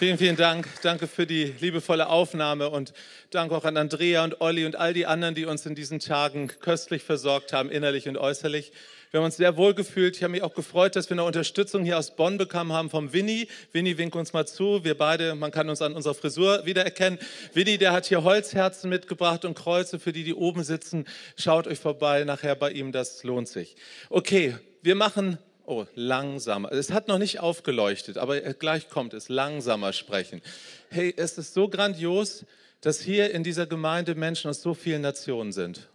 [0.00, 0.66] Vielen, vielen Dank.
[0.80, 2.94] Danke für die liebevolle Aufnahme und
[3.28, 6.48] danke auch an Andrea und Olli und all die anderen, die uns in diesen Tagen
[6.48, 8.72] köstlich versorgt haben, innerlich und äußerlich.
[9.10, 10.16] Wir haben uns sehr wohl gefühlt.
[10.16, 13.12] Ich habe mich auch gefreut, dass wir eine Unterstützung hier aus Bonn bekommen haben vom
[13.12, 13.46] Winnie.
[13.72, 14.84] Winnie, wink uns mal zu.
[14.84, 17.18] Wir beide, man kann uns an unserer Frisur wiedererkennen.
[17.52, 21.04] Winnie, der hat hier Holzherzen mitgebracht und Kreuze für die, die oben sitzen.
[21.36, 23.76] Schaut euch vorbei nachher bei ihm, das lohnt sich.
[24.08, 25.36] Okay, wir machen
[25.70, 26.72] Oh, langsamer.
[26.72, 29.28] Es hat noch nicht aufgeleuchtet, aber gleich kommt es.
[29.28, 30.42] Langsamer sprechen.
[30.88, 32.44] Hey, es ist so grandios,
[32.80, 35.88] dass hier in dieser Gemeinde Menschen aus so vielen Nationen sind.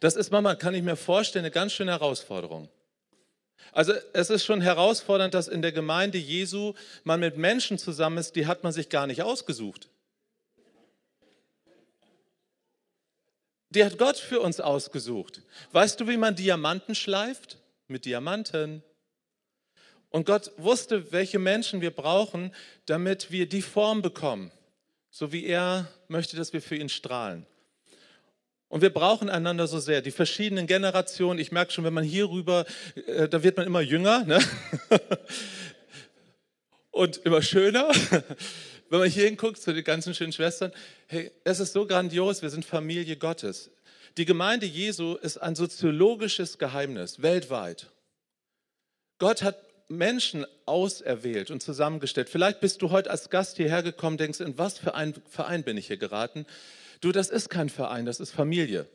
[0.00, 2.68] Das ist manchmal, kann ich mir vorstellen, eine ganz schöne Herausforderung.
[3.70, 8.34] Also es ist schon herausfordernd, dass in der Gemeinde Jesu man mit Menschen zusammen ist,
[8.34, 9.90] die hat man sich gar nicht ausgesucht.
[13.70, 15.42] Die hat Gott für uns ausgesucht.
[15.70, 17.58] Weißt du, wie man Diamanten schleift?
[17.86, 18.82] Mit Diamanten.
[20.14, 22.54] Und Gott wusste, welche Menschen wir brauchen,
[22.86, 24.52] damit wir die Form bekommen,
[25.10, 27.46] so wie er möchte, dass wir für ihn strahlen.
[28.68, 30.02] Und wir brauchen einander so sehr.
[30.02, 32.64] Die verschiedenen Generationen, ich merke schon, wenn man hier rüber,
[33.08, 34.38] äh, da wird man immer jünger ne?
[36.92, 37.88] und immer schöner.
[38.90, 40.70] Wenn man hier hinguckt zu den ganzen schönen Schwestern,
[41.08, 43.72] hey, es ist so grandios, wir sind Familie Gottes.
[44.16, 47.90] Die Gemeinde Jesu ist ein soziologisches Geheimnis weltweit.
[49.18, 52.28] Gott hat Menschen auserwählt und zusammengestellt.
[52.28, 55.76] Vielleicht bist du heute als Gast hierher gekommen, denkst, in was für einen Verein bin
[55.76, 56.46] ich hier geraten?
[57.00, 58.88] Du, das ist kein Verein, das ist Familie.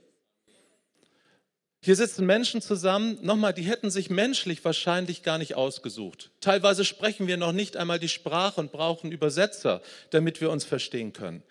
[1.82, 6.32] Hier sitzen Menschen zusammen, nochmal, die hätten sich menschlich wahrscheinlich gar nicht ausgesucht.
[6.42, 11.14] Teilweise sprechen wir noch nicht einmal die Sprache und brauchen Übersetzer, damit wir uns verstehen
[11.14, 11.42] können.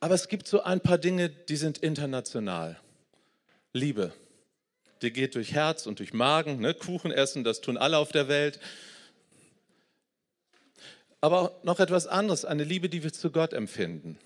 [0.00, 2.80] Aber es gibt so ein paar Dinge, die sind international.
[3.72, 4.12] Liebe
[5.02, 6.60] die geht durch Herz und durch Magen.
[6.60, 6.74] Ne?
[6.74, 8.60] Kuchen essen, das tun alle auf der Welt.
[11.20, 14.18] Aber noch etwas anderes, eine Liebe, die wir zu Gott empfinden.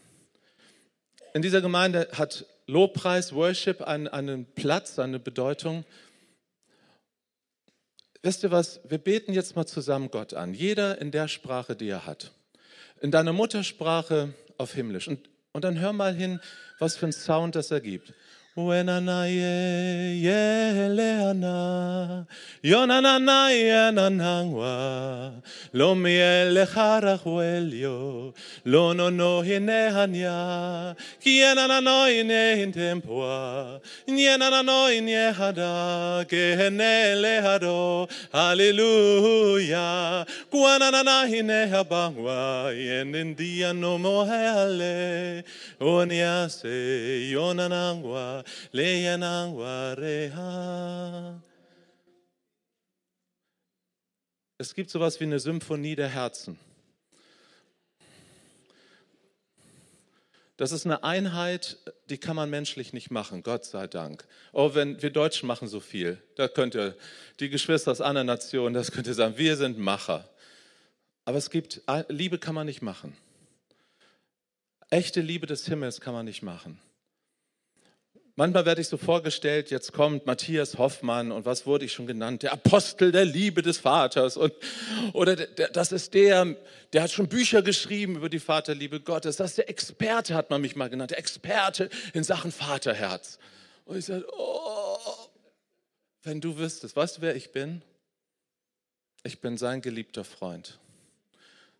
[1.35, 5.85] In dieser Gemeinde hat Lobpreis, Worship einen, einen Platz, eine Bedeutung.
[8.23, 8.81] Wisst ihr was?
[8.89, 10.55] Wir beten jetzt mal zusammen Gott an.
[10.55, 12.33] Jeder in der Sprache, die er hat.
[13.01, 15.09] In deiner Muttersprache auf Himmlisch.
[15.09, 16.41] Und, und dann hör mal hin,
[16.79, 18.13] was für ein Sound das ergibt.
[18.57, 21.57] wenanaye yeleana
[22.63, 25.33] yonananaye nanangwa
[25.73, 41.27] lo miele harajuelio lo no no hinehanya kienanano ine intempua nienanano inehada kehenelehado haleluya kuananana
[41.27, 45.45] hinehapangwa yenindia no moheale
[45.81, 48.42] oniase yonanangwa
[54.59, 56.59] es gibt sowas wie eine Symphonie der Herzen.
[60.57, 64.25] Das ist eine Einheit, die kann man menschlich nicht machen, Gott sei Dank.
[64.53, 66.97] Oh, wenn wir Deutschen machen so viel, da könnt ihr,
[67.41, 70.29] die Geschwister aus anderen Nationen, das könnt ihr sagen, wir sind Macher.
[71.25, 73.17] Aber es gibt, Liebe kann man nicht machen.
[74.91, 76.79] Echte Liebe des Himmels kann man nicht machen.
[78.35, 82.43] Manchmal werde ich so vorgestellt, jetzt kommt Matthias Hoffmann und was wurde ich schon genannt?
[82.43, 84.39] Der Apostel der Liebe des Vaters.
[84.39, 84.55] Und,
[85.13, 86.57] oder der, das ist der,
[86.95, 89.37] der hat schon Bücher geschrieben über die Vaterliebe Gottes.
[89.37, 91.11] Das ist der Experte, hat man mich mal genannt.
[91.11, 93.39] Der Experte in Sachen Vaterherz.
[93.85, 94.97] Und ich sage, oh,
[96.23, 97.83] wenn du wüsstest, weißt du, wer ich bin?
[99.25, 100.79] Ich bin sein geliebter Freund.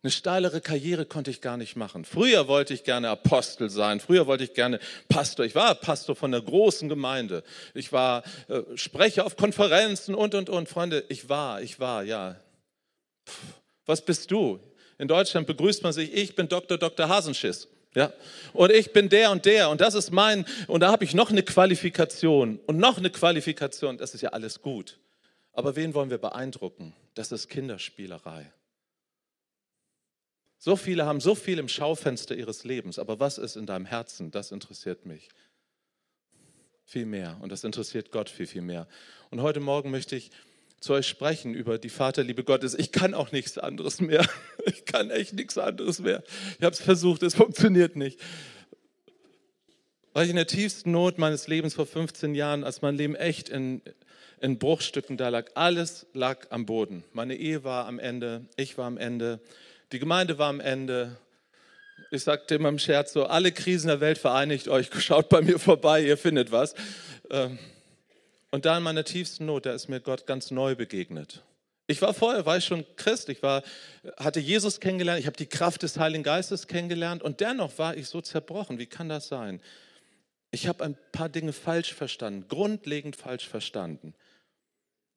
[0.03, 2.03] Eine steilere Karriere konnte ich gar nicht machen.
[2.03, 4.01] Früher wollte ich gerne Apostel sein.
[4.01, 5.45] Früher wollte ich gerne Pastor.
[5.45, 7.41] Ich war Pastor von der großen Gemeinde.
[7.73, 10.67] Ich war äh, Sprecher auf Konferenzen und, und, und.
[10.67, 12.35] Freunde, ich war, ich war, ja.
[13.23, 13.31] Puh,
[13.85, 14.59] was bist du?
[14.97, 16.77] In Deutschland begrüßt man sich, ich bin Dr.
[16.77, 17.07] Dr.
[17.07, 17.69] Hasenschiss.
[17.95, 18.11] Ja,
[18.51, 21.29] und ich bin der und der und das ist mein, und da habe ich noch
[21.29, 24.97] eine Qualifikation und noch eine Qualifikation, das ist ja alles gut.
[25.53, 26.93] Aber wen wollen wir beeindrucken?
[27.13, 28.51] Das ist Kinderspielerei.
[30.65, 34.31] So viele haben so viel im Schaufenster ihres Lebens, aber was ist in deinem Herzen?
[34.31, 35.27] Das interessiert mich
[36.85, 38.87] viel mehr und das interessiert Gott viel, viel mehr.
[39.29, 40.31] Und heute Morgen möchte ich
[40.79, 42.75] zu euch sprechen über die Vaterliebe Gottes.
[42.75, 44.25] Ich kann auch nichts anderes mehr.
[44.65, 46.23] Ich kann echt nichts anderes mehr.
[46.57, 48.17] Ich habe es versucht, es funktioniert nicht.
[50.13, 53.49] War ich in der tiefsten Not meines Lebens vor 15 Jahren, als mein Leben echt
[53.49, 53.81] in,
[54.39, 55.51] in Bruchstücken da lag.
[55.55, 57.03] Alles lag am Boden.
[57.11, 59.41] Meine Ehe war am Ende, ich war am Ende.
[59.91, 61.17] Die Gemeinde war am Ende.
[62.11, 65.59] Ich sagte immer im Scherz so, alle Krisen der Welt vereinigt euch, schaut bei mir
[65.59, 66.73] vorbei, ihr findet was.
[67.29, 67.59] Ähm,
[68.51, 71.43] und da in meiner tiefsten Not, da ist mir Gott ganz neu begegnet.
[71.87, 73.61] Ich war vorher, war ich schon Christ, ich war,
[74.17, 78.07] hatte Jesus kennengelernt, ich habe die Kraft des Heiligen Geistes kennengelernt und dennoch war ich
[78.07, 78.79] so zerbrochen.
[78.79, 79.59] Wie kann das sein?
[80.51, 84.13] Ich habe ein paar Dinge falsch verstanden, grundlegend falsch verstanden.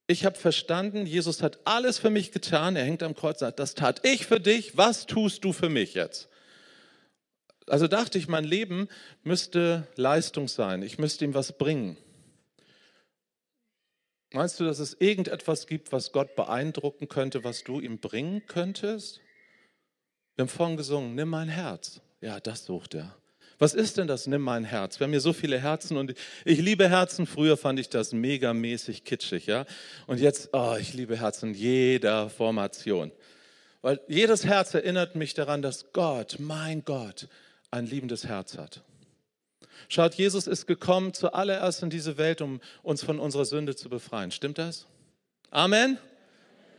[0.09, 3.75] Ich habe verstanden, Jesus hat alles für mich getan, er hängt am Kreuz, sagt, das
[3.75, 6.29] tat ich für dich, was tust du für mich jetzt?
[7.67, 8.89] Also dachte ich, mein Leben
[9.25, 11.97] müsste Leistung sein, ich müsste ihm was bringen.
[14.33, 19.21] Meinst du, dass es irgendetwas gibt, was Gott beeindrucken könnte, was du ihm bringen könntest?
[20.37, 22.01] Wir haben vorhin gesungen, nimm mein Herz.
[22.21, 23.17] Ja, das sucht er.
[23.59, 25.01] Was ist denn das, nimm mein Herz?
[25.01, 26.15] Wir haben hier so viele Herzen und
[26.45, 27.27] ich liebe Herzen.
[27.27, 29.65] Früher fand ich das megamäßig kitschig, ja.
[30.07, 33.13] Und jetzt, oh, ich liebe Herzen jeder Formation.
[33.81, 37.29] Weil jedes Herz erinnert mich daran, dass Gott, mein Gott,
[37.71, 38.83] ein liebendes Herz hat.
[39.89, 44.33] Schaut, Jesus ist gekommen zuallererst in diese Welt, um uns von unserer Sünde zu befreien.
[44.33, 44.87] Stimmt das?
[45.51, 45.99] Amen.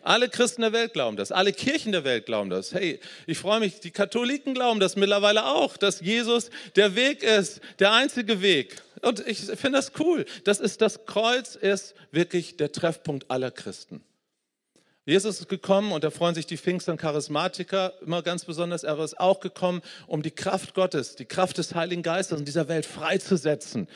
[0.04, 2.74] Alle Christen der Welt glauben das, alle Kirchen der Welt glauben das.
[2.74, 7.62] Hey, ich freue mich, die Katholiken glauben das mittlerweile auch, dass Jesus der Weg ist,
[7.80, 8.82] der einzige Weg.
[9.02, 10.26] Und ich finde das cool.
[10.44, 14.04] Das ist das Kreuz ist wirklich der Treffpunkt aller Christen.
[15.06, 18.84] Jesus ist gekommen und da freuen sich die Pfingstern Charismatiker immer ganz besonders.
[18.84, 22.68] Er ist auch gekommen, um die Kraft Gottes, die Kraft des Heiligen Geistes in dieser
[22.68, 23.88] Welt freizusetzen.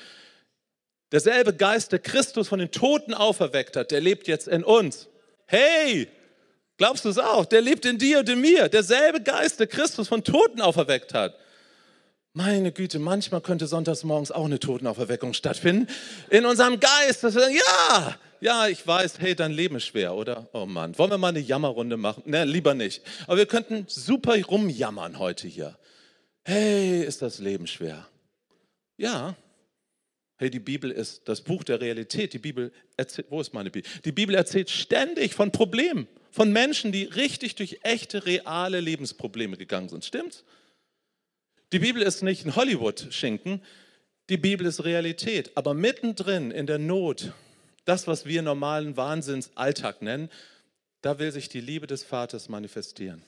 [1.11, 5.09] Derselbe Geist, der Christus von den Toten auferweckt hat, der lebt jetzt in uns.
[5.51, 6.07] Hey,
[6.77, 7.43] glaubst du es auch?
[7.43, 8.69] Der lebt in dir und in mir.
[8.69, 11.35] Derselbe Geist, der Christus von Toten auferweckt hat.
[12.31, 15.87] Meine Güte, manchmal könnte sonntags morgens auch eine Totenauferweckung stattfinden.
[16.29, 20.15] In unserem Geist, dass wir sagen, ja, ja, ich weiß, hey, dein Leben ist schwer,
[20.15, 20.47] oder?
[20.53, 22.23] Oh Mann, wollen wir mal eine Jammerrunde machen?
[22.27, 23.03] Ne, lieber nicht.
[23.27, 25.77] Aber wir könnten super rumjammern heute hier.
[26.45, 28.07] Hey, ist das Leben schwer?
[28.95, 29.35] Ja.
[30.41, 32.33] Hey, die Bibel ist das Buch der Realität.
[32.33, 33.87] Die Bibel erzählt, wo ist meine Bibel?
[34.05, 39.87] Die Bibel erzählt ständig von Problemen, von Menschen, die richtig durch echte, reale Lebensprobleme gegangen
[39.89, 40.03] sind.
[40.03, 40.43] Stimmt's?
[41.71, 43.61] Die Bibel ist nicht ein Hollywood-Schinken,
[44.31, 45.51] die Bibel ist Realität.
[45.53, 47.33] Aber mittendrin in der Not,
[47.85, 50.31] das, was wir normalen Wahnsinnsalltag nennen,
[51.03, 53.21] da will sich die Liebe des Vaters manifestieren.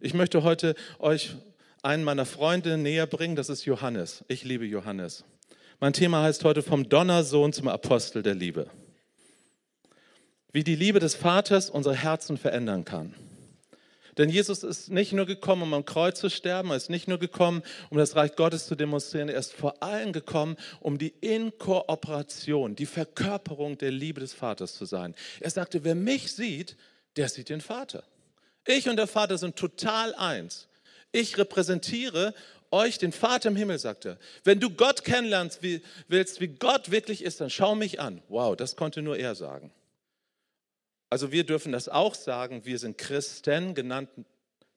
[0.00, 1.36] Ich möchte heute euch
[1.82, 4.24] einen meiner Freunde näher bringen, das ist Johannes.
[4.26, 5.22] Ich liebe Johannes.
[5.82, 8.70] Mein Thema heißt heute vom Donnersohn zum Apostel der Liebe.
[10.52, 13.16] Wie die Liebe des Vaters unsere Herzen verändern kann.
[14.16, 17.18] Denn Jesus ist nicht nur gekommen, um am Kreuz zu sterben, er ist nicht nur
[17.18, 22.76] gekommen, um das Reich Gottes zu demonstrieren, er ist vor allem gekommen, um die Inkooperation,
[22.76, 25.16] die Verkörperung der Liebe des Vaters zu sein.
[25.40, 26.76] Er sagte, wer mich sieht,
[27.16, 28.04] der sieht den Vater.
[28.68, 30.68] Ich und der Vater sind total eins.
[31.10, 32.34] Ich repräsentiere
[32.72, 34.18] euch den Vater im Himmel, sagt er.
[34.44, 38.22] Wenn du Gott kennenlernst, wie, willst, wie Gott wirklich ist, dann schau mich an.
[38.28, 39.70] Wow, das konnte nur er sagen.
[41.10, 44.08] Also wir dürfen das auch sagen, wir sind Christen, genannt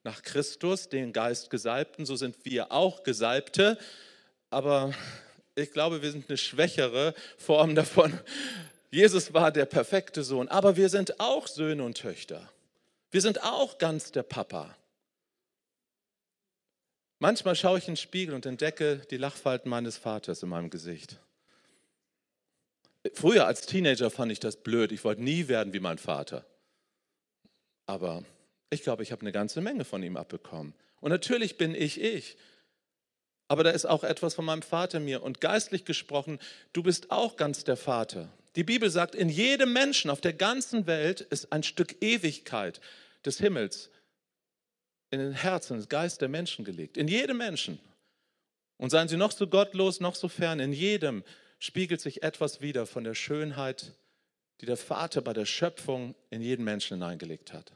[0.04, 3.78] nach Christus, den Geist Gesalbten, so sind wir auch Gesalbte,
[4.50, 4.92] aber
[5.56, 8.20] ich glaube, wir sind eine schwächere Form davon.
[8.90, 12.48] Jesus war der perfekte Sohn, aber wir sind auch Söhne und Töchter.
[13.10, 14.76] Wir sind auch ganz der Papa.
[17.18, 21.18] Manchmal schaue ich in den Spiegel und entdecke die Lachfalten meines Vaters in meinem Gesicht.
[23.14, 24.92] Früher als Teenager fand ich das blöd.
[24.92, 26.44] Ich wollte nie werden wie mein Vater.
[27.86, 28.24] Aber
[28.68, 30.74] ich glaube, ich habe eine ganze Menge von ihm abbekommen.
[31.00, 32.36] Und natürlich bin ich ich.
[33.48, 35.22] Aber da ist auch etwas von meinem Vater mir.
[35.22, 36.38] Und geistlich gesprochen,
[36.72, 38.28] du bist auch ganz der Vater.
[38.56, 42.80] Die Bibel sagt, in jedem Menschen auf der ganzen Welt ist ein Stück Ewigkeit
[43.24, 43.90] des Himmels
[45.20, 46.96] in den Herzen, des Geist der Menschen gelegt.
[46.96, 47.78] In jedem Menschen.
[48.78, 51.24] Und seien sie noch so gottlos, noch so fern, in jedem
[51.58, 53.94] spiegelt sich etwas wieder von der Schönheit,
[54.60, 57.72] die der Vater bei der Schöpfung in jeden Menschen hineingelegt hat.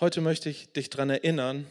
[0.00, 1.66] Heute möchte ich dich daran erinnern,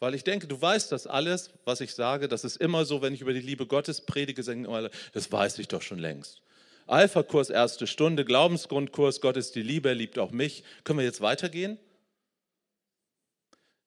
[0.00, 2.28] weil ich denke, du weißt das alles, was ich sage.
[2.28, 4.66] Das ist immer so, wenn ich über die Liebe Gottes predige, sagen
[5.12, 6.42] das weiß ich doch schon längst.
[6.86, 10.62] Alpha-Kurs, erste Stunde, Glaubensgrundkurs, Gott ist die Liebe, er liebt auch mich.
[10.84, 11.78] Können wir jetzt weitergehen?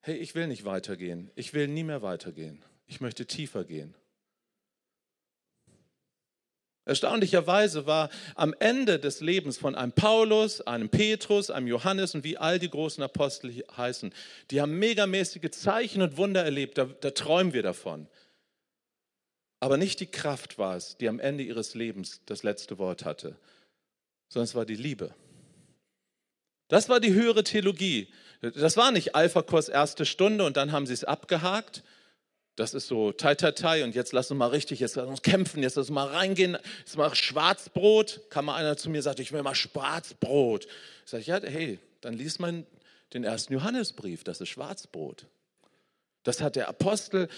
[0.00, 1.30] Hey, ich will nicht weitergehen.
[1.34, 2.62] Ich will nie mehr weitergehen.
[2.86, 3.94] Ich möchte tiefer gehen.
[6.88, 12.38] Erstaunlicherweise war am Ende des Lebens von einem Paulus, einem Petrus, einem Johannes und wie
[12.38, 14.14] all die großen Apostel heißen,
[14.50, 18.08] die haben megamäßige Zeichen und Wunder erlebt, da, da träumen wir davon.
[19.60, 23.36] Aber nicht die Kraft war es, die am Ende ihres Lebens das letzte Wort hatte,
[24.30, 25.14] sondern es war die Liebe.
[26.68, 28.08] Das war die höhere Theologie.
[28.40, 31.82] Das war nicht Alpha-Kurs erste Stunde und dann haben sie es abgehakt,
[32.58, 35.22] Das ist so tai tai tai und jetzt lass uns mal richtig, jetzt lass uns
[35.22, 38.20] kämpfen, jetzt lass uns mal reingehen, jetzt mal Schwarzbrot.
[38.30, 40.66] Kam mal einer zu mir, sagt, ich will mal Schwarzbrot.
[41.12, 42.66] Ich, ja, hey, dann liest man
[43.14, 45.26] den ersten Johannesbrief, das ist Schwarzbrot.
[46.24, 47.28] Das hat der Apostel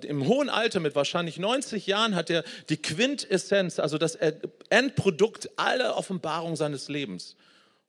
[0.00, 4.16] im hohen Alter mit wahrscheinlich 90 Jahren hat er die Quintessenz, also das
[4.70, 7.36] Endprodukt aller Offenbarung seines Lebens.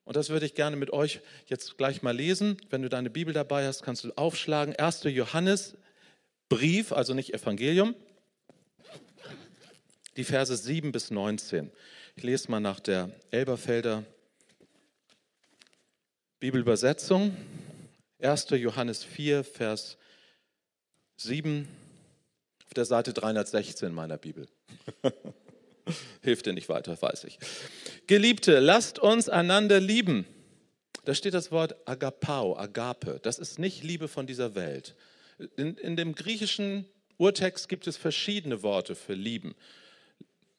[0.05, 2.57] Und das würde ich gerne mit euch jetzt gleich mal lesen.
[2.69, 4.75] Wenn du deine Bibel dabei hast, kannst du aufschlagen.
[4.75, 5.03] 1.
[5.05, 5.75] Johannes
[6.47, 7.95] Brief, also nicht Evangelium,
[10.15, 11.71] die Verse 7 bis 19.
[12.15, 14.03] Ich lese mal nach der Elberfelder
[16.39, 17.35] Bibelübersetzung.
[18.19, 18.47] 1.
[18.51, 19.97] Johannes 4, Vers
[21.17, 21.67] 7
[22.67, 24.47] auf der Seite 316 meiner Bibel.
[26.21, 27.37] Hilft dir nicht weiter, weiß ich.
[28.07, 30.25] Geliebte, lasst uns einander lieben.
[31.05, 33.19] Da steht das Wort agapao, agape.
[33.21, 34.95] Das ist nicht Liebe von dieser Welt.
[35.55, 36.85] In, in dem griechischen
[37.17, 39.55] Urtext gibt es verschiedene Worte für lieben.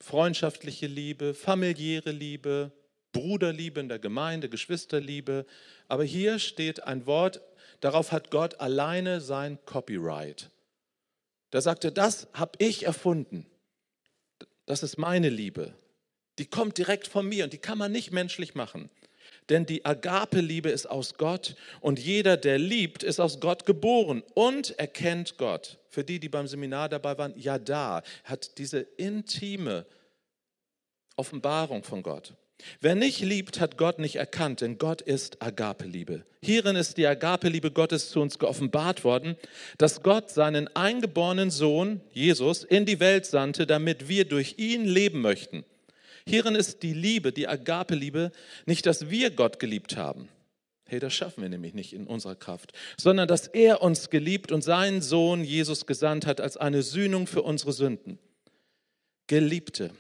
[0.01, 2.71] Freundschaftliche Liebe, familiäre Liebe,
[3.13, 5.47] Bruderliebe in der Gemeinde, Geschwisterliebe.
[5.89, 7.41] Aber hier steht ein Wort,
[7.81, 10.51] darauf hat Gott alleine sein Copyright.
[11.51, 13.47] Da sagt er, das habe ich erfunden.
[14.67, 15.75] Das ist meine Liebe.
[16.39, 18.91] Die kommt direkt von mir und die kann man nicht menschlich machen.
[19.49, 24.77] Denn die Agape-Liebe ist aus Gott und jeder, der liebt, ist aus Gott geboren und
[24.79, 25.79] erkennt Gott.
[25.89, 29.87] Für die, die beim Seminar dabei waren, ja da, hat diese intime
[31.17, 32.35] Offenbarung von Gott.
[32.81, 36.25] Wer nicht liebt, hat Gott nicht erkannt, denn Gott ist Agape-Liebe.
[36.43, 39.37] Hierin ist die Agape-Liebe Gottes zu uns geoffenbart worden,
[39.79, 45.21] dass Gott seinen eingeborenen Sohn, Jesus, in die Welt sandte, damit wir durch ihn leben
[45.21, 45.65] möchten.
[46.27, 48.33] Hierin ist die Liebe, die Agape-Liebe,
[48.65, 50.29] nicht, dass wir Gott geliebt haben.
[50.89, 54.63] Hey, das schaffen wir nämlich nicht in unserer Kraft, sondern dass er uns geliebt und
[54.63, 58.21] seinen Sohn Jesus gesandt hat als eine Sühnung für unsere Sünden.
[59.27, 59.91] Geliebte,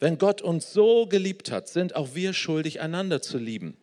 [0.00, 3.76] wenn Gott uns so geliebt hat, sind auch wir schuldig, einander zu lieben.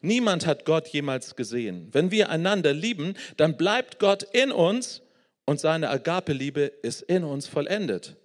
[0.00, 1.88] Niemand hat Gott jemals gesehen.
[1.92, 5.02] Wenn wir einander lieben, dann bleibt Gott in uns
[5.44, 8.16] und seine Agape-Liebe ist in uns vollendet.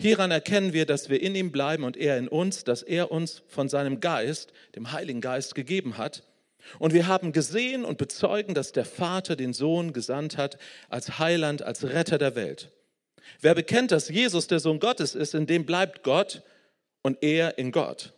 [0.00, 3.42] Hieran erkennen wir, dass wir in ihm bleiben und er in uns, dass er uns
[3.48, 6.22] von seinem Geist, dem Heiligen Geist, gegeben hat.
[6.78, 11.62] Und wir haben gesehen und bezeugen, dass der Vater den Sohn gesandt hat als Heiland,
[11.62, 12.70] als Retter der Welt.
[13.40, 16.42] Wer bekennt, dass Jesus der Sohn Gottes ist, in dem bleibt Gott
[17.02, 18.12] und er in Gott.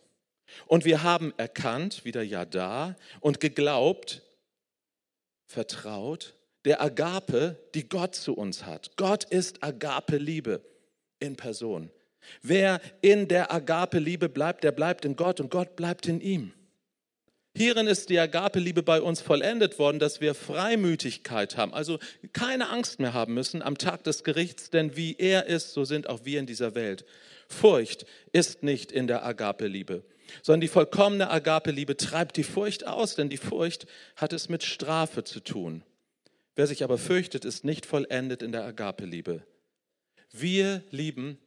[0.67, 4.23] Und wir haben erkannt, wieder ja da, und geglaubt,
[5.47, 8.97] vertraut, der Agape, die Gott zu uns hat.
[8.97, 10.63] Gott ist Agape-Liebe
[11.19, 11.91] in Person.
[12.43, 16.53] Wer in der Agape-Liebe bleibt, der bleibt in Gott und Gott bleibt in ihm.
[17.57, 21.99] Hierin ist die Agape-Liebe bei uns vollendet worden, dass wir Freimütigkeit haben, also
[22.33, 26.09] keine Angst mehr haben müssen am Tag des Gerichts, denn wie er ist, so sind
[26.09, 27.05] auch wir in dieser Welt.
[27.49, 30.05] Furcht ist nicht in der Agape-Liebe,
[30.43, 35.25] sondern die vollkommene Agape-Liebe treibt die Furcht aus, denn die Furcht hat es mit Strafe
[35.25, 35.83] zu tun.
[36.55, 39.43] Wer sich aber fürchtet, ist nicht vollendet in der Agape-Liebe.
[40.31, 41.39] Wir lieben,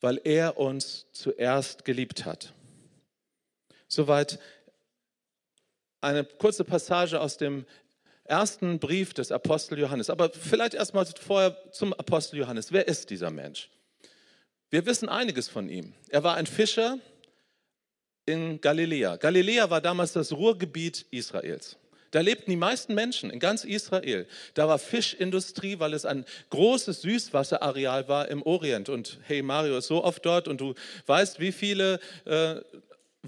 [0.00, 2.52] weil er uns zuerst geliebt hat.
[3.88, 4.38] Soweit
[6.06, 7.66] eine kurze Passage aus dem
[8.24, 10.08] ersten Brief des Apostel Johannes.
[10.08, 12.72] Aber vielleicht erstmal vorher zum Apostel Johannes.
[12.72, 13.68] Wer ist dieser Mensch?
[14.70, 15.94] Wir wissen einiges von ihm.
[16.08, 16.98] Er war ein Fischer
[18.24, 19.16] in Galiläa.
[19.16, 21.76] Galiläa war damals das Ruhrgebiet Israels.
[22.12, 24.26] Da lebten die meisten Menschen in ganz Israel.
[24.54, 28.88] Da war Fischindustrie, weil es ein großes Süßwasserareal war im Orient.
[28.88, 30.74] Und hey, Mario ist so oft dort und du
[31.06, 32.56] weißt, wie viele äh,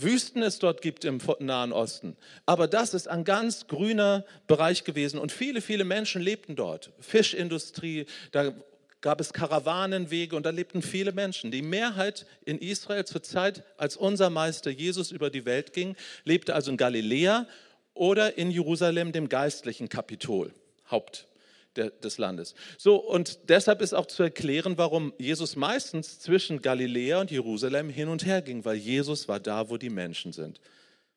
[0.02, 2.16] Wüsten es dort gibt im Nahen Osten.
[2.46, 6.90] Aber das ist ein ganz grüner Bereich gewesen und viele, viele Menschen lebten dort.
[7.00, 8.52] Fischindustrie, da
[9.00, 11.50] gab es Karawanenwege und da lebten viele Menschen.
[11.50, 16.54] Die Mehrheit in Israel zur Zeit, als unser Meister Jesus über die Welt ging, lebte
[16.54, 17.46] also in Galiläa
[17.94, 20.52] oder in Jerusalem, dem geistlichen Kapitol,
[20.90, 21.28] Haupt
[21.76, 22.54] des Landes.
[22.76, 28.08] So, und deshalb ist auch zu erklären, warum Jesus meistens zwischen Galiläa und Jerusalem hin
[28.08, 30.60] und her ging, weil Jesus war da, wo die Menschen sind,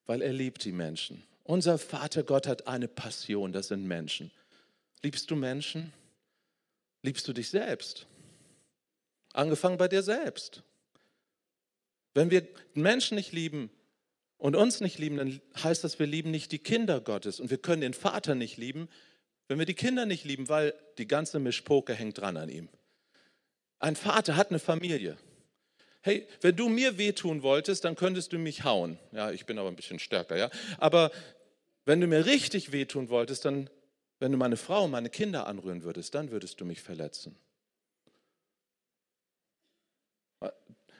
[0.05, 1.24] weil er liebt die Menschen.
[1.43, 4.31] Unser Vater Gott hat eine Passion, das sind Menschen.
[5.03, 5.91] Liebst du Menschen?
[7.01, 8.05] Liebst du dich selbst?
[9.34, 10.62] Angefangen bei dir selbst.
[12.13, 13.72] Wenn wir Menschen nicht lieben,
[14.41, 17.60] und uns nicht lieben, dann heißt das, wir lieben nicht die Kinder Gottes und wir
[17.60, 18.89] können den Vater nicht lieben,
[19.51, 22.70] wenn wir die Kinder nicht lieben, weil die ganze Mischpoke hängt dran an ihm.
[23.79, 25.17] Ein Vater hat eine Familie.
[26.00, 28.98] Hey, wenn du mir wehtun wolltest, dann könntest du mich hauen.
[29.12, 30.50] Ja, ich bin aber ein bisschen stärker, ja.
[30.77, 31.12] Aber
[31.84, 33.70] wenn du mir richtig wehtun wolltest, dann,
[34.20, 37.36] wenn du meine Frau und meine Kinder anrühren würdest, dann würdest du mich verletzen.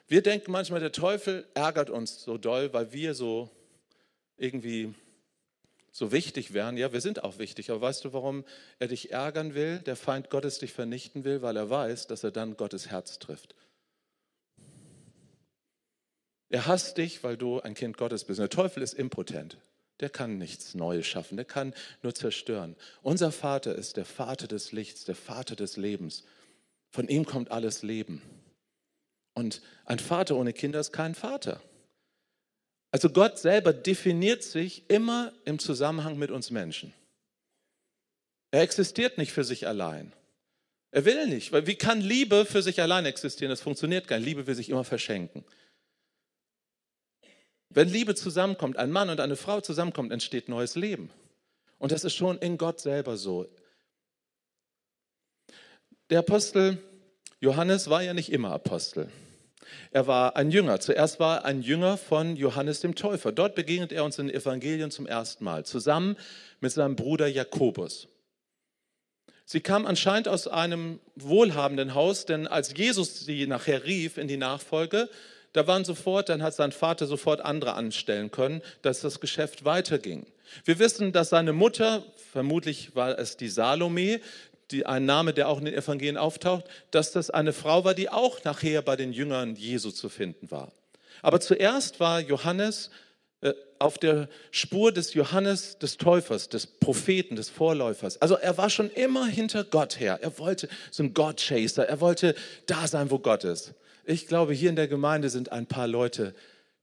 [0.10, 3.50] Wir denken manchmal, der Teufel ärgert uns so doll, weil wir so
[4.36, 4.94] irgendwie
[5.92, 6.78] so wichtig wären.
[6.78, 8.46] Ja, wir sind auch wichtig, aber weißt du, warum
[8.80, 11.42] er dich ärgern will, der Feind Gottes dich vernichten will?
[11.42, 13.56] Weil er weiß, dass er dann Gottes Herz trifft.
[16.50, 18.40] Er hasst dich, weil du ein Kind Gottes bist.
[18.40, 19.58] Der Teufel ist impotent.
[20.02, 22.76] Der kann nichts Neues schaffen, der kann nur zerstören.
[23.04, 26.24] Unser Vater ist der Vater des Lichts, der Vater des Lebens.
[26.90, 28.22] Von ihm kommt alles Leben.
[29.34, 31.62] Und ein Vater ohne Kinder ist kein Vater.
[32.92, 36.94] Also Gott selber definiert sich immer im Zusammenhang mit uns Menschen.
[38.52, 40.12] Er existiert nicht für sich allein.
[40.92, 43.50] Er will nicht, weil wie kann Liebe für sich allein existieren?
[43.50, 44.26] Das funktioniert gar nicht.
[44.26, 45.46] Liebe will sich immer verschenken.
[47.70, 51.10] Wenn Liebe zusammenkommt, ein Mann und eine Frau zusammenkommt, entsteht neues Leben.
[51.78, 53.48] Und das ist schon in Gott selber so.
[56.10, 56.78] Der Apostel
[57.40, 59.10] Johannes war ja nicht immer Apostel.
[59.92, 60.80] Er war ein Jünger.
[60.80, 63.32] Zuerst war er ein Jünger von Johannes dem Täufer.
[63.32, 66.18] Dort begegnet er uns in den Evangelien zum ersten Mal, zusammen
[66.60, 68.08] mit seinem Bruder Jakobus.
[69.46, 74.38] Sie kam anscheinend aus einem wohlhabenden Haus, denn als Jesus sie nachher rief in die
[74.38, 75.10] Nachfolge,
[75.54, 80.26] da waren sofort, dann hat sein Vater sofort andere anstellen können, dass das Geschäft weiterging.
[80.64, 84.22] Wir wissen, dass seine Mutter, vermutlich war es die Salome,
[84.72, 88.10] die, ein Name, der auch in den Evangelien auftaucht, dass das eine Frau war, die
[88.10, 90.72] auch nachher bei den Jüngern Jesu zu finden war.
[91.22, 92.90] Aber zuerst war Johannes
[93.42, 98.22] äh, auf der Spur des Johannes des Täufers, des Propheten, des Vorläufers.
[98.22, 100.20] Also er war schon immer hinter Gott her.
[100.22, 101.88] Er wollte so ein God-Chaser.
[101.88, 102.36] Er wollte
[102.68, 103.74] da sein, wo Gott ist.
[104.06, 106.36] Ich glaube, hier in der Gemeinde sind ein paar Leute,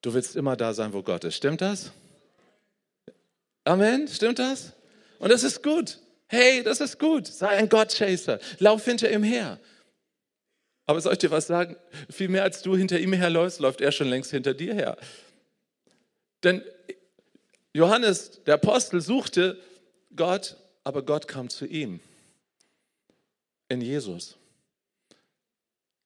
[0.03, 1.37] du willst immer da sein, wo Gott ist.
[1.37, 1.93] Stimmt das?
[3.65, 4.09] Amen?
[4.09, 4.73] Stimmt das?
[5.19, 5.99] Und das ist gut.
[6.29, 7.27] Hey, das ist gut.
[7.27, 8.39] Sei ein God-Chaser.
[8.59, 9.59] Lauf hinter ihm her.
[10.87, 11.77] Aber soll ich dir was sagen?
[12.11, 14.97] Viel mehr als du hinter ihm herläufst, läuft er schon längst hinter dir her.
[16.43, 16.63] Denn
[17.75, 19.59] Johannes, der Apostel, suchte
[20.17, 22.01] Gott, aber Gott kam zu ihm
[23.69, 24.37] in Jesus.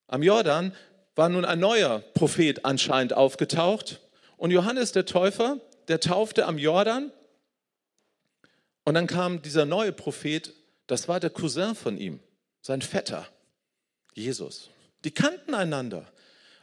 [0.08, 0.74] Am Jordan
[1.14, 4.00] war nun ein neuer Prophet anscheinend aufgetaucht
[4.36, 7.12] und Johannes der Täufer, der taufte am Jordan
[8.84, 10.52] und dann kam dieser neue Prophet,
[10.86, 12.20] das war der Cousin von ihm,
[12.60, 13.26] sein Vetter,
[14.14, 14.70] Jesus.
[15.04, 16.06] Die kannten einander.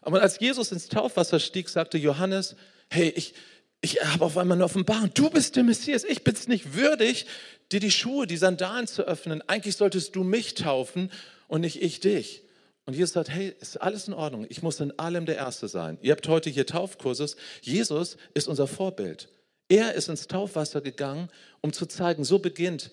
[0.02, 2.56] Aber als Jesus ins Taufwasser stieg, sagte Johannes,
[2.90, 3.34] hey, ich,
[3.82, 7.26] ich habe auf einmal eine Offenbarung, du bist der Messias, ich bin es nicht würdig,
[7.72, 9.42] dir die Schuhe, die Sandalen zu öffnen.
[9.48, 11.12] Eigentlich solltest du mich taufen
[11.48, 12.44] und nicht ich dich.
[12.86, 15.98] Und Jesus sagt, hey, ist alles in Ordnung, ich muss in allem der Erste sein.
[16.02, 19.30] Ihr habt heute hier Taufkurses, Jesus ist unser Vorbild.
[19.70, 21.30] Er ist ins Taufwasser gegangen,
[21.62, 22.92] um zu zeigen, so beginnt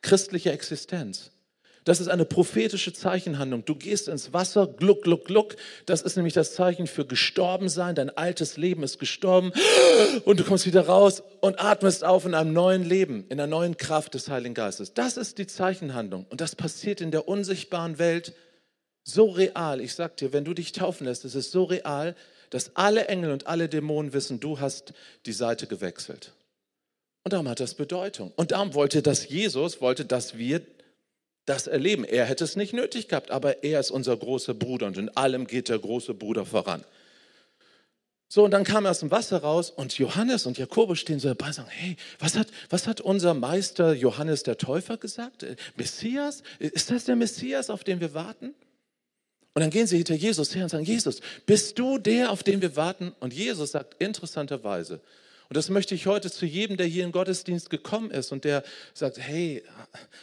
[0.00, 1.30] christliche Existenz.
[1.84, 3.64] Das ist eine prophetische Zeichenhandlung.
[3.66, 5.56] Du gehst ins Wasser, gluck, gluck, gluck.
[5.84, 7.94] Das ist nämlich das Zeichen für gestorben sein.
[7.94, 9.52] Dein altes Leben ist gestorben
[10.24, 13.76] und du kommst wieder raus und atmest auf in einem neuen Leben, in der neuen
[13.76, 14.94] Kraft des Heiligen Geistes.
[14.94, 18.34] Das ist die Zeichenhandlung und das passiert in der unsichtbaren Welt
[19.02, 19.82] so real.
[19.82, 22.16] Ich sag dir, wenn du dich taufen lässt, es ist so real,
[22.54, 24.92] dass alle Engel und alle Dämonen wissen, du hast
[25.26, 26.30] die Seite gewechselt.
[27.24, 28.30] Und darum hat das Bedeutung.
[28.36, 30.60] Und darum wollte das Jesus, wollte, dass wir
[31.46, 32.04] das erleben.
[32.04, 35.48] Er hätte es nicht nötig gehabt, aber er ist unser großer Bruder und in allem
[35.48, 36.84] geht der große Bruder voran.
[38.28, 41.26] So, und dann kam er aus dem Wasser raus und Johannes und Jakobus stehen so
[41.26, 45.42] dabei und sagen, hey, was hat, was hat unser Meister Johannes der Täufer gesagt?
[45.42, 46.44] Äh, Messias?
[46.60, 48.54] Ist das der Messias, auf den wir warten?
[49.54, 52.60] Und dann gehen sie hinter Jesus her und sagen, Jesus, bist du der, auf den
[52.60, 53.14] wir warten?
[53.20, 55.00] Und Jesus sagt interessanterweise,
[55.48, 58.64] und das möchte ich heute zu jedem, der hier in Gottesdienst gekommen ist und der
[58.94, 59.62] sagt, hey,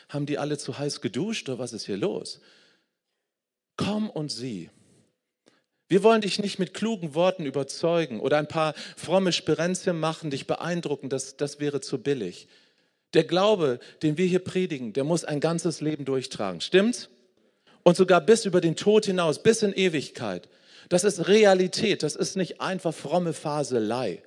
[0.10, 2.42] haben die alle zu heiß geduscht oder was ist hier los?
[3.78, 4.70] Komm und sieh.
[5.88, 10.48] Wir wollen dich nicht mit klugen Worten überzeugen oder ein paar fromme Sperenzien machen, dich
[10.48, 12.48] beeindrucken, das, das wäre zu billig.
[13.14, 16.62] Der Glaube, den wir hier predigen, der muss ein ganzes Leben durchtragen.
[16.62, 17.10] Stimmt's?
[17.84, 20.50] Und sogar bis über den Tod hinaus, bis in Ewigkeit.
[20.90, 24.24] Das ist Realität, das ist nicht einfach fromme Faselei.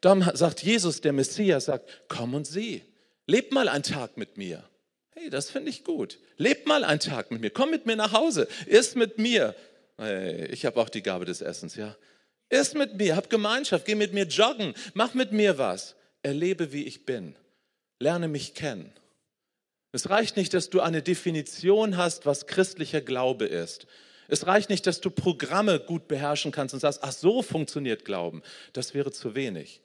[0.00, 2.82] Darum sagt Jesus, der Messias, sagt, komm und sieh,
[3.26, 4.62] leb mal einen Tag mit mir.
[5.10, 6.18] Hey, das finde ich gut.
[6.36, 9.54] Leb mal einen Tag mit mir, komm mit mir nach Hause, isst mit mir.
[9.96, 11.96] Hey, ich habe auch die Gabe des Essens, ja.
[12.50, 15.94] Isst mit mir, hab Gemeinschaft, geh mit mir joggen, mach mit mir was.
[16.22, 17.36] Erlebe, wie ich bin.
[18.00, 18.92] Lerne mich kennen.
[19.94, 23.86] Es reicht nicht, dass du eine Definition hast, was christlicher Glaube ist.
[24.26, 28.42] Es reicht nicht, dass du Programme gut beherrschen kannst und sagst, ach so funktioniert Glauben.
[28.72, 29.82] Das wäre zu wenig.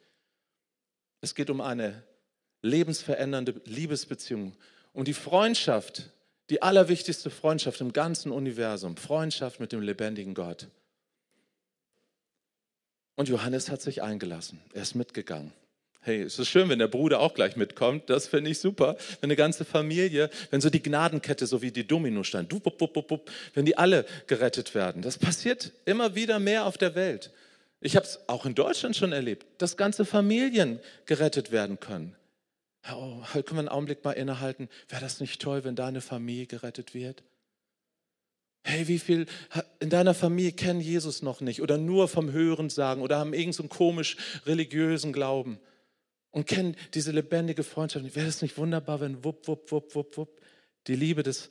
[1.20, 2.02] Es geht um eine
[2.62, 4.56] lebensverändernde Liebesbeziehung,
[4.94, 6.10] um die Freundschaft,
[6.50, 10.66] die allerwichtigste Freundschaft im ganzen Universum, Freundschaft mit dem lebendigen Gott.
[13.14, 14.60] Und Johannes hat sich eingelassen.
[14.72, 15.52] Er ist mitgegangen.
[16.02, 18.08] Hey, es ist schön, wenn der Bruder auch gleich mitkommt.
[18.08, 18.96] Das finde ich super.
[19.20, 22.48] Wenn eine ganze Familie, wenn so die Gnadenkette, so wie die Dominostein,
[23.52, 25.02] wenn die alle gerettet werden.
[25.02, 27.30] Das passiert immer wieder mehr auf der Welt.
[27.82, 32.16] Ich habe es auch in Deutschland schon erlebt, dass ganze Familien gerettet werden können.
[32.90, 34.70] Oh, können wir einen Augenblick mal innehalten?
[34.88, 37.22] Wäre das nicht toll, wenn deine Familie gerettet wird?
[38.62, 39.26] Hey, wie viel
[39.80, 43.68] in deiner Familie kennen Jesus noch nicht oder nur vom Hören sagen oder haben irgendeinen
[43.68, 45.58] so komisch religiösen Glauben
[46.30, 48.14] und kennen diese lebendige Freundschaft.
[48.14, 50.40] Wäre es nicht wunderbar, wenn wupp, wupp, wupp, wupp, wupp
[50.86, 51.50] die Liebe des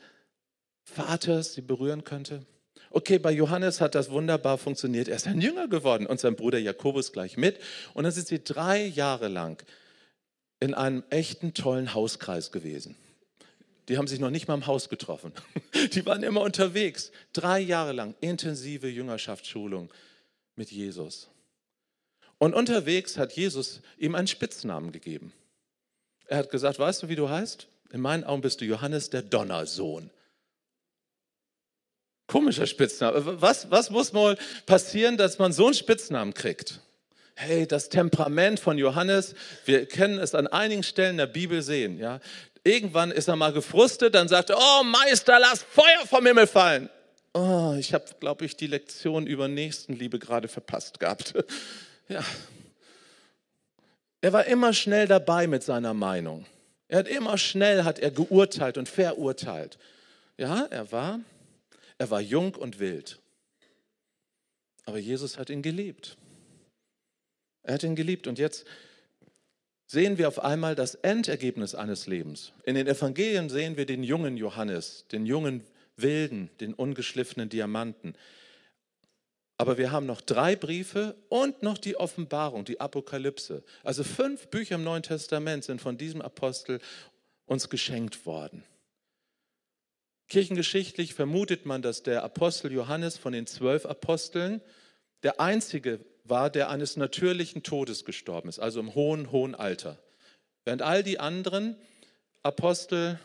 [0.83, 2.45] Vaters sie berühren könnte?
[2.91, 5.07] Okay, bei Johannes hat das wunderbar funktioniert.
[5.07, 7.59] Er ist ein Jünger geworden und sein Bruder Jakobus gleich mit.
[7.93, 9.63] Und dann sind sie drei Jahre lang
[10.59, 12.95] in einem echten tollen Hauskreis gewesen.
[13.87, 15.31] Die haben sich noch nicht mal im Haus getroffen.
[15.93, 17.11] Die waren immer unterwegs.
[17.33, 19.91] Drei Jahre lang intensive Jüngerschaftsschulung
[20.55, 21.29] mit Jesus.
[22.39, 25.33] Und unterwegs hat Jesus ihm einen Spitznamen gegeben.
[26.27, 27.67] Er hat gesagt, weißt du, wie du heißt?
[27.91, 30.09] In meinen Augen bist du Johannes der Donnersohn.
[32.27, 33.41] Komischer Spitzname.
[33.41, 36.79] Was, was muss mal passieren, dass man so einen Spitznamen kriegt?
[37.35, 39.33] Hey, das Temperament von Johannes,
[39.65, 41.97] wir können es an einigen Stellen der Bibel sehen.
[41.97, 42.19] Ja?
[42.63, 46.89] Irgendwann ist er mal gefrustet, dann sagt er, oh Meister, lass Feuer vom Himmel fallen.
[47.33, 51.33] Oh, ich habe, glaube ich, die Lektion über Nächstenliebe gerade verpasst gehabt.
[52.09, 52.23] Ja.
[54.21, 56.45] Er war immer schnell dabei mit seiner Meinung.
[56.89, 59.77] Er hat immer schnell hat er geurteilt und verurteilt.
[60.37, 61.21] Ja, er war
[61.99, 63.19] er war jung und wild.
[64.85, 66.17] Aber Jesus hat ihn geliebt.
[67.61, 68.65] Er hat ihn geliebt und jetzt
[69.85, 72.53] sehen wir auf einmal das Endergebnis eines Lebens.
[72.63, 75.63] In den Evangelien sehen wir den jungen Johannes, den jungen
[75.97, 78.15] Wilden, den ungeschliffenen Diamanten.
[79.59, 83.61] Aber wir haben noch drei Briefe und noch die Offenbarung, die Apokalypse.
[83.83, 86.79] Also fünf Bücher im Neuen Testament sind von diesem Apostel
[87.45, 88.63] uns geschenkt worden.
[90.29, 94.61] Kirchengeschichtlich vermutet man, dass der Apostel Johannes von den zwölf Aposteln
[95.23, 99.99] der einzige war, der eines natürlichen Todes gestorben ist, also im hohen, hohen Alter.
[100.63, 101.75] Während all die anderen
[102.43, 103.19] Apostel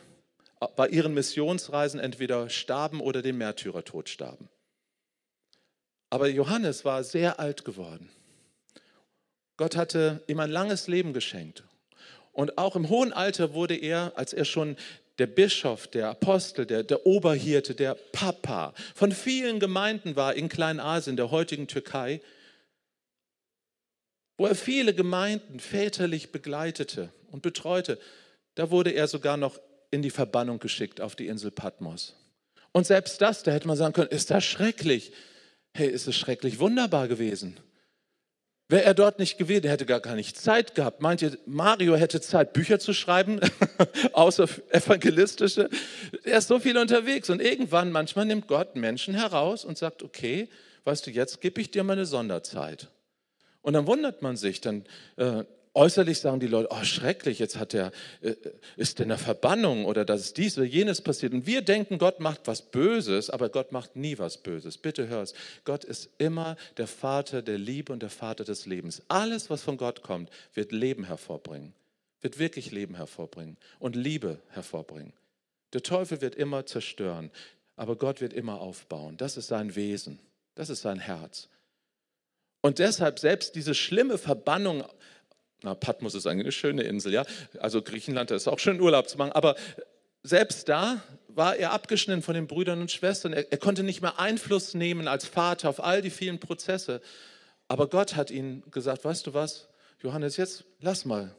[0.75, 4.49] bei ihren Missionsreisen entweder starben oder den Märtyrertod starben.
[6.09, 8.09] Aber Johannes war sehr alt geworden.
[9.57, 11.63] Gott hatte ihm ein langes Leben geschenkt.
[12.31, 14.75] Und auch im hohen Alter wurde er, als er schon
[15.17, 21.15] der Bischof, der Apostel, der, der Oberhirte, der Papa von vielen Gemeinden war in Kleinasien,
[21.15, 22.21] der heutigen Türkei,
[24.37, 27.97] wo er viele Gemeinden väterlich begleitete und betreute.
[28.55, 29.59] Da wurde er sogar noch
[29.91, 32.15] in die Verbannung geschickt auf die Insel Patmos.
[32.73, 35.13] Und selbst das, da hätte man sagen können, ist das schrecklich.
[35.77, 37.57] Hey, ist es schrecklich wunderbar gewesen.
[38.69, 41.01] Wäre er dort nicht gewesen, hätte gar, gar nicht Zeit gehabt.
[41.01, 43.41] Meint ihr, Mario hätte Zeit, Bücher zu schreiben,
[44.13, 45.69] außer evangelistische?
[46.23, 50.47] Er ist so viel unterwegs und irgendwann, manchmal nimmt Gott Menschen heraus und sagt, okay,
[50.85, 52.87] weißt du, jetzt gebe ich dir mal eine Sonderzeit.
[53.61, 54.85] Und dann wundert man sich, dann
[55.17, 55.43] äh,
[55.77, 58.33] Äußerlich sagen die Leute, oh schrecklich, jetzt hat er, äh,
[58.77, 61.33] ist in der Verbannung oder dass dies oder jenes passiert.
[61.33, 64.77] Und wir denken, Gott macht was Böses, aber Gott macht nie was Böses.
[64.77, 65.33] Bitte hör es.
[65.65, 69.03] Gott ist immer der Vater der Liebe und der Vater des Lebens.
[69.09, 71.73] Alles, was von Gott kommt, wird Leben hervorbringen.
[72.21, 75.11] Wird wirklich Leben hervorbringen und Liebe hervorbringen.
[75.73, 77.31] Der Teufel wird immer zerstören,
[77.75, 79.17] aber Gott wird immer aufbauen.
[79.17, 80.19] Das ist sein Wesen.
[80.55, 81.49] Das ist sein Herz.
[82.61, 84.85] Und deshalb selbst diese schlimme Verbannung
[85.65, 87.25] na, Patmos ist eine schöne Insel, ja.
[87.59, 89.31] Also Griechenland, da ist auch schön Urlaub zu machen.
[89.31, 89.55] Aber
[90.23, 93.33] selbst da war er abgeschnitten von den Brüdern und Schwestern.
[93.33, 97.01] Er, er konnte nicht mehr Einfluss nehmen als Vater auf all die vielen Prozesse.
[97.67, 99.67] Aber Gott hat ihm gesagt, weißt du was,
[100.01, 101.35] Johannes, jetzt lass mal,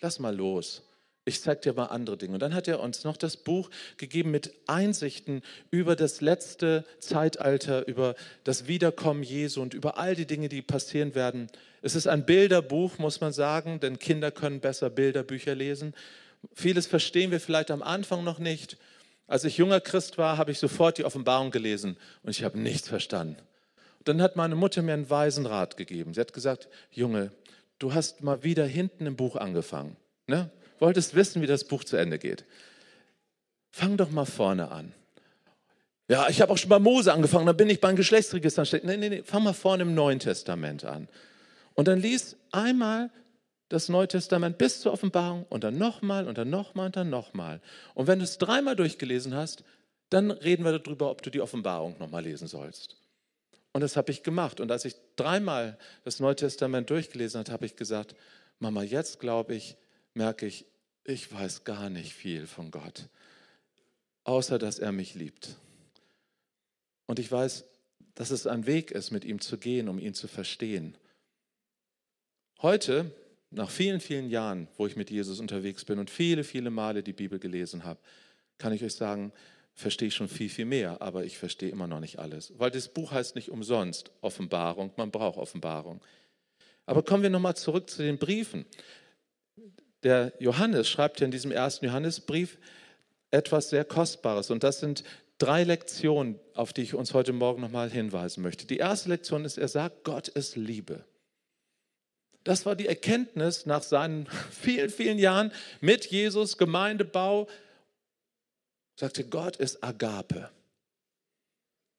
[0.00, 0.82] lass mal los
[1.28, 2.34] ich zeige dir mal andere Dinge.
[2.34, 7.86] Und dann hat er uns noch das Buch gegeben mit Einsichten über das letzte Zeitalter,
[7.86, 8.14] über
[8.44, 11.48] das Wiederkommen Jesu und über all die Dinge, die passieren werden.
[11.82, 15.94] Es ist ein Bilderbuch, muss man sagen, denn Kinder können besser Bilderbücher lesen.
[16.52, 18.76] Vieles verstehen wir vielleicht am Anfang noch nicht.
[19.26, 22.88] Als ich junger Christ war, habe ich sofort die Offenbarung gelesen und ich habe nichts
[22.88, 23.36] verstanden.
[24.04, 26.14] Dann hat meine Mutter mir einen weisen Rat gegeben.
[26.14, 27.30] Sie hat gesagt, Junge,
[27.78, 29.96] du hast mal wieder hinten im Buch angefangen.
[30.26, 30.50] Ne?
[30.80, 32.44] Wolltest wissen, wie das Buch zu Ende geht.
[33.70, 34.92] Fang doch mal vorne an.
[36.08, 38.64] Ja, ich habe auch schon bei Mose angefangen, dann bin ich beim Geschlechtsregister.
[38.82, 41.08] Nee, nee, nee, fang mal vorne im Neuen Testament an.
[41.74, 43.10] Und dann lies einmal
[43.68, 47.60] das Neue Testament bis zur Offenbarung und dann nochmal und dann nochmal und dann nochmal.
[47.94, 49.64] Und wenn du es dreimal durchgelesen hast,
[50.08, 52.96] dann reden wir darüber, ob du die Offenbarung nochmal lesen sollst.
[53.72, 54.60] Und das habe ich gemacht.
[54.60, 58.14] Und als ich dreimal das Neue Testament durchgelesen habe, habe ich gesagt,
[58.58, 59.76] Mama, jetzt glaube ich,
[60.14, 60.66] merke ich,
[61.04, 63.08] ich weiß gar nicht viel von Gott,
[64.24, 65.56] außer dass er mich liebt.
[67.06, 67.64] Und ich weiß,
[68.14, 70.98] dass es ein Weg ist, mit ihm zu gehen, um ihn zu verstehen.
[72.60, 73.12] Heute,
[73.50, 77.12] nach vielen, vielen Jahren, wo ich mit Jesus unterwegs bin und viele, viele Male die
[77.12, 78.00] Bibel gelesen habe,
[78.58, 79.32] kann ich euch sagen,
[79.72, 82.52] verstehe ich schon viel, viel mehr, aber ich verstehe immer noch nicht alles.
[82.58, 86.00] Weil das Buch heißt nicht umsonst Offenbarung, man braucht Offenbarung.
[86.84, 88.66] Aber kommen wir nochmal zurück zu den Briefen.
[90.02, 92.58] Der Johannes schreibt ja in diesem ersten Johannesbrief
[93.30, 95.04] etwas sehr Kostbares und das sind
[95.38, 98.66] drei Lektionen, auf die ich uns heute Morgen nochmal hinweisen möchte.
[98.66, 101.04] Die erste Lektion ist, er sagt, Gott ist Liebe.
[102.44, 107.48] Das war die Erkenntnis nach seinen vielen, vielen Jahren mit Jesus, Gemeindebau,
[108.96, 110.50] sagte, Gott ist Agape.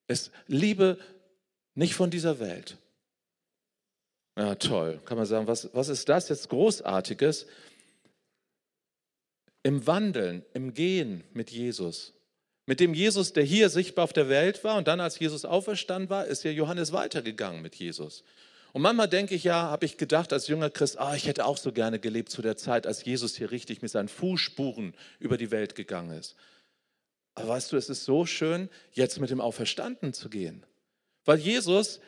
[0.07, 0.97] Ist Liebe
[1.75, 2.77] nicht von dieser Welt.
[4.37, 4.99] Ja, toll.
[5.05, 7.45] Kann man sagen, was, was ist das jetzt Großartiges?
[9.63, 12.13] Im Wandeln, im Gehen mit Jesus.
[12.65, 16.09] Mit dem Jesus, der hier sichtbar auf der Welt war und dann, als Jesus auferstanden
[16.09, 18.23] war, ist ja Johannes weitergegangen mit Jesus.
[18.73, 21.57] Und manchmal denke ich ja, habe ich gedacht als junger Christ, ah, ich hätte auch
[21.57, 25.51] so gerne gelebt zu der Zeit, als Jesus hier richtig mit seinen Fußspuren über die
[25.51, 26.35] Welt gegangen ist.
[27.33, 30.65] Aber weißt du, es ist so schön, jetzt mit dem Auferstanden zu gehen.
[31.25, 31.99] Weil Jesus,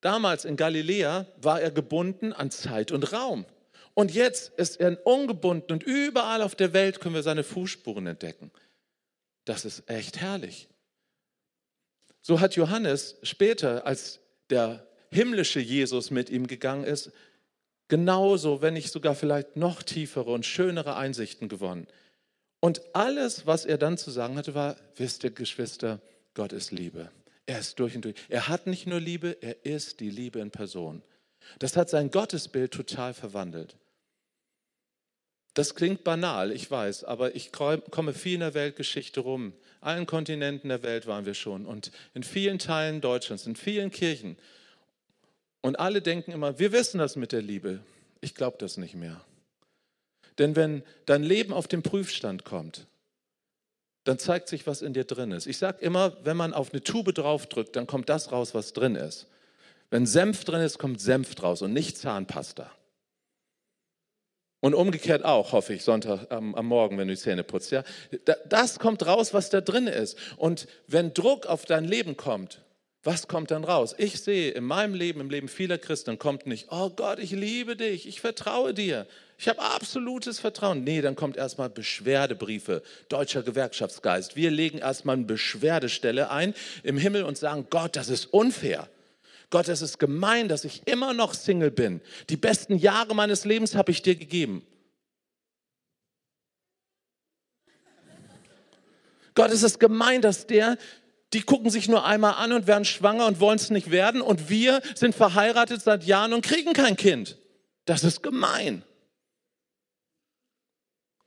[0.00, 3.46] damals in Galiläa, war er gebunden an Zeit und Raum.
[3.94, 8.50] Und jetzt ist er ungebunden und überall auf der Welt können wir seine Fußspuren entdecken.
[9.44, 10.68] Das ist echt herrlich.
[12.20, 17.12] So hat Johannes später, als der himmlische Jesus mit ihm gegangen ist,
[17.88, 21.86] genauso, wenn nicht sogar vielleicht noch tiefere und schönere Einsichten gewonnen.
[22.60, 26.00] Und alles, was er dann zu sagen hatte, war, wisst ihr, Geschwister,
[26.32, 27.10] Gott ist Liebe.
[27.46, 28.14] Er ist durch und durch.
[28.30, 31.02] Er hat nicht nur Liebe, er ist die Liebe in Person.
[31.58, 33.76] Das hat sein Gottesbild total verwandelt.
[35.54, 39.52] Das klingt banal, ich weiß, aber ich komme viel in der Weltgeschichte rum.
[39.80, 44.36] Allen Kontinenten der Welt waren wir schon und in vielen Teilen Deutschlands, in vielen Kirchen.
[45.60, 47.80] Und alle denken immer, wir wissen das mit der Liebe.
[48.20, 49.20] Ich glaube das nicht mehr.
[50.38, 52.86] Denn wenn dein Leben auf den Prüfstand kommt,
[54.02, 55.46] dann zeigt sich, was in dir drin ist.
[55.46, 58.96] Ich sage immer, wenn man auf eine Tube draufdrückt, dann kommt das raus, was drin
[58.96, 59.28] ist.
[59.90, 62.70] Wenn Senf drin ist, kommt Senf raus und nicht Zahnpasta.
[64.64, 67.70] Und umgekehrt auch, hoffe ich, Sonntag am, am, Morgen, wenn du die Zähne putzt.
[67.70, 67.84] Ja?
[68.48, 70.16] Das kommt raus, was da drin ist.
[70.38, 72.62] Und wenn Druck auf dein Leben kommt,
[73.02, 73.94] was kommt dann raus?
[73.98, 77.76] Ich sehe in meinem Leben, im Leben vieler Christen, kommt nicht, oh Gott, ich liebe
[77.76, 79.06] dich, ich vertraue dir.
[79.36, 80.82] Ich habe absolutes Vertrauen.
[80.82, 84.34] Nee, dann kommt erstmal Beschwerdebriefe, deutscher Gewerkschaftsgeist.
[84.34, 88.88] Wir legen erstmal eine Beschwerdestelle ein im Himmel und sagen, Gott, das ist unfair.
[89.54, 92.00] Gott, es ist gemein, dass ich immer noch Single bin.
[92.28, 94.66] Die besten Jahre meines Lebens habe ich dir gegeben.
[99.36, 100.76] Gott, es ist gemein, dass der,
[101.32, 104.48] die gucken sich nur einmal an und werden schwanger und wollen es nicht werden und
[104.48, 107.38] wir sind verheiratet seit Jahren und kriegen kein Kind.
[107.84, 108.82] Das ist gemein.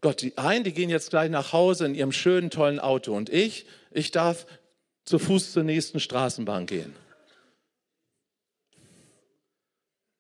[0.02, 3.30] Gott, die einen, die gehen jetzt gleich nach Hause in ihrem schönen, tollen Auto und
[3.30, 4.48] ich, ich darf
[5.06, 7.07] zu Fuß zur nächsten Straßenbahn gehen.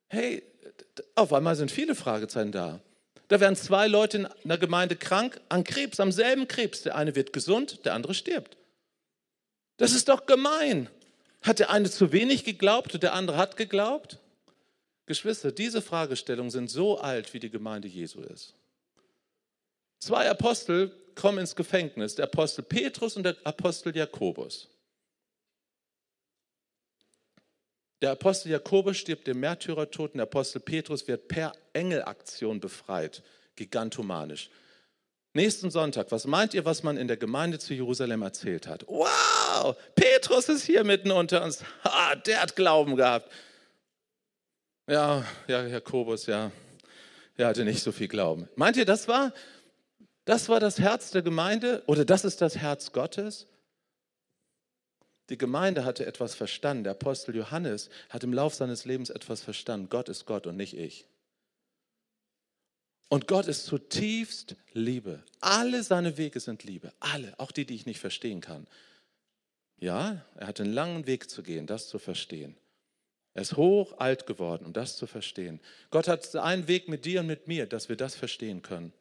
[0.07, 0.43] Hey,
[1.15, 2.79] auf einmal sind viele Fragezeichen da.
[3.27, 6.83] Da werden zwei Leute in einer Gemeinde krank an Krebs, am selben Krebs.
[6.83, 8.57] Der eine wird gesund, der andere stirbt.
[9.77, 10.89] Das ist doch gemein.
[11.41, 14.19] Hat der eine zu wenig geglaubt und der andere hat geglaubt?
[15.05, 18.53] Geschwister, diese Fragestellungen sind so alt, wie die Gemeinde Jesu ist.
[19.99, 24.67] Zwei Apostel kommen ins Gefängnis, der Apostel Petrus und der Apostel Jakobus.
[28.01, 33.23] Der Apostel Jakobus stirbt dem Märtyrertod und der Apostel Petrus wird per Engelaktion befreit,
[33.55, 34.49] gigantomanisch.
[35.33, 38.85] Nächsten Sonntag, was meint ihr, was man in der Gemeinde zu Jerusalem erzählt hat?
[38.87, 41.63] Wow, Petrus ist hier mitten unter uns.
[41.83, 43.31] Ha, der hat Glauben gehabt.
[44.87, 46.51] Ja, ja, Jakobus, ja,
[47.35, 48.47] er hatte nicht so viel Glauben.
[48.55, 49.33] Meint ihr, das war
[50.27, 53.47] das war das Herz der Gemeinde oder das ist das Herz Gottes?
[55.29, 56.85] Die Gemeinde hatte etwas verstanden.
[56.85, 59.89] Der Apostel Johannes hat im Lauf seines Lebens etwas verstanden.
[59.89, 61.05] Gott ist Gott und nicht ich.
[63.09, 65.23] Und Gott ist zutiefst Liebe.
[65.39, 66.93] Alle seine Wege sind Liebe.
[66.99, 68.67] Alle, auch die, die ich nicht verstehen kann.
[69.77, 72.57] Ja, er hat einen langen Weg zu gehen, das zu verstehen.
[73.33, 75.59] Er ist hoch alt geworden, um das zu verstehen.
[75.91, 78.91] Gott hat einen Weg mit dir und mit mir, dass wir das verstehen können.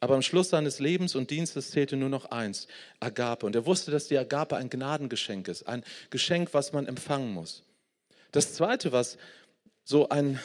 [0.00, 2.68] Aber am Schluss seines Lebens und Dienstes zählte nur noch eins,
[3.00, 3.44] Agape.
[3.44, 7.64] Und er wusste, dass die Agape ein Gnadengeschenk ist, ein Geschenk, was man empfangen muss.
[8.30, 9.18] Das Zweite, was
[9.84, 10.38] so ein,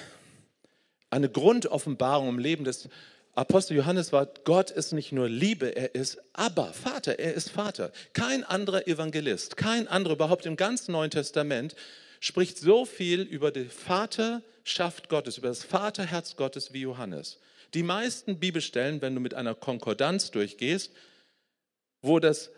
[1.09, 2.89] eine Grundoffenbarung im Leben des
[3.35, 7.91] Apostel Johannes war, Gott ist nicht nur Liebe, er ist aber Vater, er ist Vater.
[8.13, 11.75] Kein anderer Evangelist, kein anderer überhaupt im ganzen Neuen Testament
[12.19, 17.39] spricht so viel über die Vaterschaft Gottes, über das Vaterherz Gottes wie Johannes.
[17.73, 20.91] Die meisten Bibelstellen, wenn du mit einer Konkordanz durchgehst,
[22.01, 22.51] wo, das,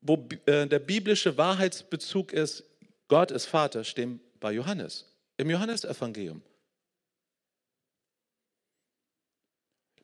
[0.00, 2.64] wo äh, der biblische Wahrheitsbezug ist,
[3.08, 6.42] Gott ist Vater, stehen bei Johannes, im Johannesevangelium.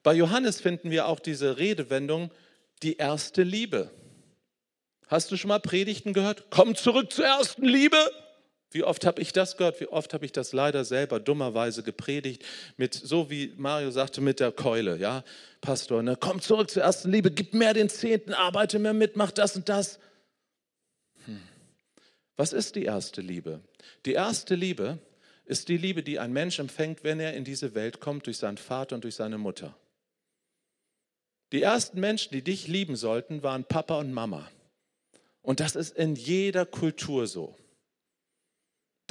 [0.03, 2.31] Bei Johannes finden wir auch diese Redewendung,
[2.83, 3.91] die erste Liebe.
[5.09, 6.47] Hast du schon mal Predigten gehört?
[6.51, 7.99] Komm zurück zur ersten Liebe.
[8.73, 9.81] Wie oft habe ich das gehört?
[9.81, 12.45] Wie oft habe ich das leider selber dummerweise gepredigt,
[12.77, 15.25] mit, so wie Mario sagte, mit der Keule, ja,
[15.61, 16.17] Pastor, ne?
[16.19, 19.69] komm zurück zur ersten Liebe, gib mehr den Zehnten, arbeite mehr mit, mach das und
[19.69, 19.99] das.
[21.25, 21.41] Hm.
[22.37, 23.61] Was ist die erste Liebe?
[24.07, 24.99] Die erste Liebe
[25.45, 28.57] ist die Liebe, die ein Mensch empfängt, wenn er in diese Welt kommt, durch seinen
[28.57, 29.77] Vater und durch seine Mutter.
[31.51, 34.49] Die ersten Menschen, die dich lieben sollten, waren Papa und Mama.
[35.43, 37.57] Und das ist in jeder Kultur so.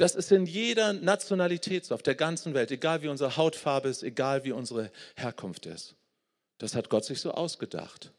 [0.00, 4.02] Das ist in jeder Nationalität so, auf der ganzen Welt, egal wie unsere Hautfarbe ist,
[4.02, 5.94] egal wie unsere Herkunft ist.
[6.56, 8.10] Das hat Gott sich so ausgedacht.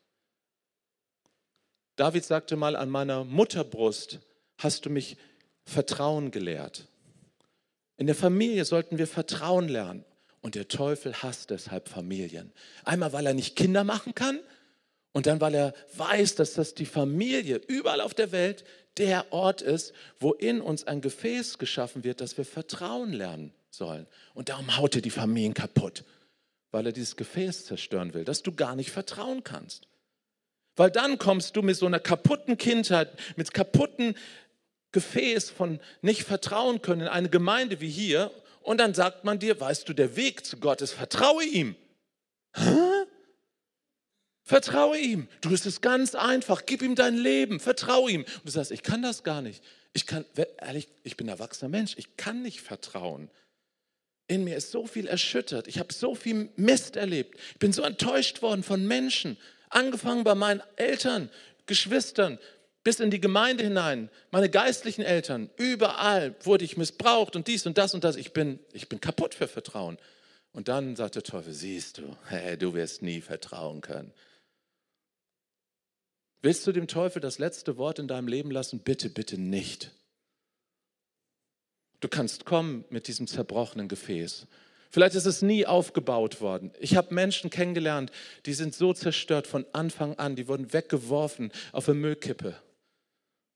[1.95, 4.19] David sagte mal, an meiner Mutterbrust
[4.59, 5.17] hast du mich
[5.65, 6.87] Vertrauen gelehrt.
[7.97, 10.05] In der Familie sollten wir Vertrauen lernen.
[10.41, 12.51] Und der Teufel hasst deshalb Familien.
[12.83, 14.39] Einmal, weil er nicht Kinder machen kann
[15.13, 18.65] und dann, weil er weiß, dass das die Familie überall auf der Welt
[18.97, 24.05] der Ort ist, wo in uns ein Gefäß geschaffen wird, dass wir Vertrauen lernen sollen.
[24.33, 26.03] Und darum haut er die Familien kaputt,
[26.71, 29.87] weil er dieses Gefäß zerstören will, dass du gar nicht vertrauen kannst.
[30.75, 34.15] Weil dann kommst du mit so einer kaputten Kindheit, mit kaputten
[34.91, 39.59] Gefäß von nicht vertrauen können in eine Gemeinde wie hier und dann sagt man dir,
[39.59, 41.75] weißt du, der Weg zu Gott ist, vertraue ihm.
[42.55, 43.00] Hä?
[44.51, 45.29] Vertraue ihm.
[45.39, 46.63] Du bist es ganz einfach.
[46.65, 47.61] Gib ihm dein Leben.
[47.61, 48.23] Vertraue ihm.
[48.23, 49.63] Und du sagst, ich kann das gar nicht.
[49.93, 50.25] Ich kann,
[50.57, 51.93] ehrlich, ich bin erwachsener Mensch.
[51.95, 53.29] Ich kann nicht vertrauen.
[54.27, 55.69] In mir ist so viel erschüttert.
[55.69, 57.39] Ich habe so viel Mist erlebt.
[57.53, 59.37] Ich bin so enttäuscht worden von Menschen.
[59.69, 61.29] Angefangen bei meinen Eltern,
[61.65, 62.37] Geschwistern,
[62.83, 67.77] bis in die Gemeinde hinein, meine geistlichen Eltern, überall wurde ich missbraucht und dies und
[67.77, 68.17] das und das.
[68.17, 69.97] Ich bin, ich bin kaputt für Vertrauen.
[70.51, 74.11] Und dann sagt der Teufel, siehst du, hey, du wirst nie vertrauen können.
[76.41, 78.79] Willst du dem Teufel das letzte Wort in deinem Leben lassen?
[78.79, 79.91] Bitte, bitte nicht.
[81.99, 84.47] Du kannst kommen mit diesem zerbrochenen Gefäß.
[84.89, 86.71] Vielleicht ist es nie aufgebaut worden.
[86.79, 88.11] Ich habe Menschen kennengelernt,
[88.45, 92.55] die sind so zerstört von Anfang an, die wurden weggeworfen auf eine Müllkippe.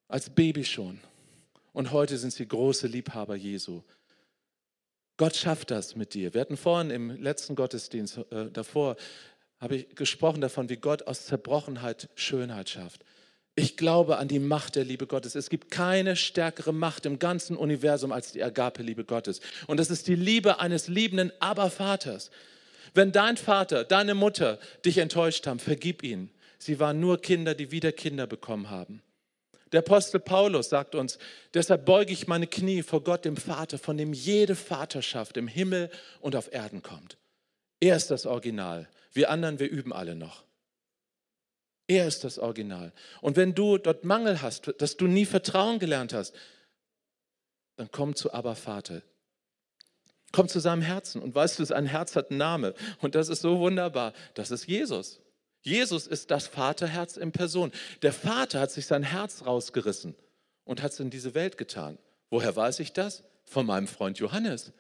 [0.08, 1.02] Als Baby schon.
[1.74, 3.82] Und heute sind sie große Liebhaber Jesu.
[5.18, 6.34] Gott schafft das mit dir.
[6.34, 8.96] Wir hatten vorhin im letzten Gottesdienst äh, davor
[9.60, 13.06] habe ich gesprochen davon, wie Gott aus Zerbrochenheit Schönheit schafft.
[13.58, 15.34] Ich glaube an die Macht der Liebe Gottes.
[15.34, 19.40] Es gibt keine stärkere Macht im ganzen Universum als die Agape-Liebe Gottes.
[19.68, 22.32] Und das ist die Liebe eines liebenden Aber-Vaters.
[22.94, 26.32] Wenn dein Vater, deine Mutter dich enttäuscht haben, vergib ihnen.
[26.58, 29.02] Sie waren nur Kinder, die wieder Kinder bekommen haben.
[29.72, 31.18] Der Apostel Paulus sagt uns,
[31.54, 35.90] deshalb beuge ich meine Knie vor Gott, dem Vater, von dem jede Vaterschaft im Himmel
[36.20, 37.18] und auf Erden kommt.
[37.80, 38.88] Er ist das Original.
[39.14, 40.44] Wir anderen, wir üben alle noch.
[41.88, 42.94] Er ist das Original.
[43.22, 46.34] Und wenn du dort Mangel hast, dass du nie Vertrauen gelernt hast,
[47.76, 49.02] dann komm zu Abba Vater.
[50.32, 51.22] Komm zu seinem Herzen.
[51.22, 52.74] Und weißt du, sein Herz hat einen Namen.
[53.02, 54.14] Und das ist so wunderbar.
[54.34, 55.22] Das ist Jesus.
[55.62, 57.72] Jesus ist das Vaterherz in Person.
[58.02, 60.16] Der Vater hat sich sein Herz rausgerissen
[60.64, 61.98] und hat es in diese Welt getan.
[62.30, 63.24] Woher weiß ich das?
[63.46, 64.74] Von meinem Freund Johannes.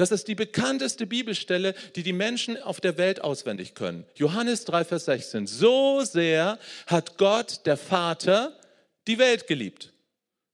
[0.00, 4.06] Das ist die bekannteste Bibelstelle, die die Menschen auf der Welt auswendig können.
[4.14, 5.46] Johannes 3, Vers 16.
[5.46, 8.58] So sehr hat Gott, der Vater,
[9.06, 9.92] die Welt geliebt,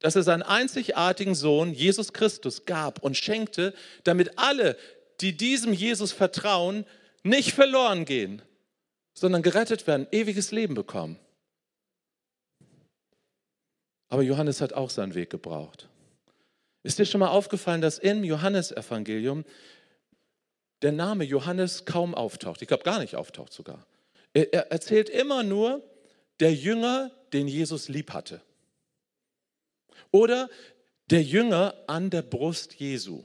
[0.00, 4.76] dass er seinen einzigartigen Sohn, Jesus Christus, gab und schenkte, damit alle,
[5.20, 6.84] die diesem Jesus vertrauen,
[7.22, 8.42] nicht verloren gehen,
[9.14, 11.20] sondern gerettet werden, ewiges Leben bekommen.
[14.08, 15.88] Aber Johannes hat auch seinen Weg gebraucht.
[16.86, 19.44] Ist dir schon mal aufgefallen, dass im Johannesevangelium
[20.82, 22.62] der Name Johannes kaum auftaucht?
[22.62, 23.84] Ich glaube, gar nicht auftaucht sogar.
[24.32, 25.82] Er, er erzählt immer nur
[26.38, 28.40] der Jünger, den Jesus lieb hatte.
[30.12, 30.48] Oder
[31.10, 33.24] der Jünger an der Brust Jesu.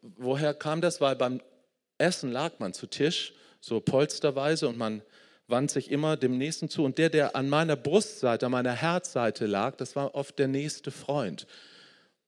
[0.00, 1.02] Woher kam das?
[1.02, 1.42] Weil beim
[1.98, 5.02] Essen lag man zu Tisch, so polsterweise und man
[5.48, 6.82] wand sich immer dem Nächsten zu.
[6.82, 10.90] Und der, der an meiner Brustseite, an meiner Herzseite lag, das war oft der nächste
[10.90, 11.46] Freund.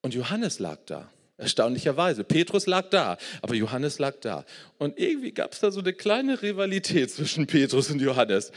[0.03, 1.11] Und Johannes lag da.
[1.39, 2.25] Erstaunlicherweise.
[2.25, 4.47] Petrus lag da, aber Johannes lag da.
[4.79, 8.53] Und irgendwie gab es da so eine kleine Rivalität zwischen Petrus und Johannes.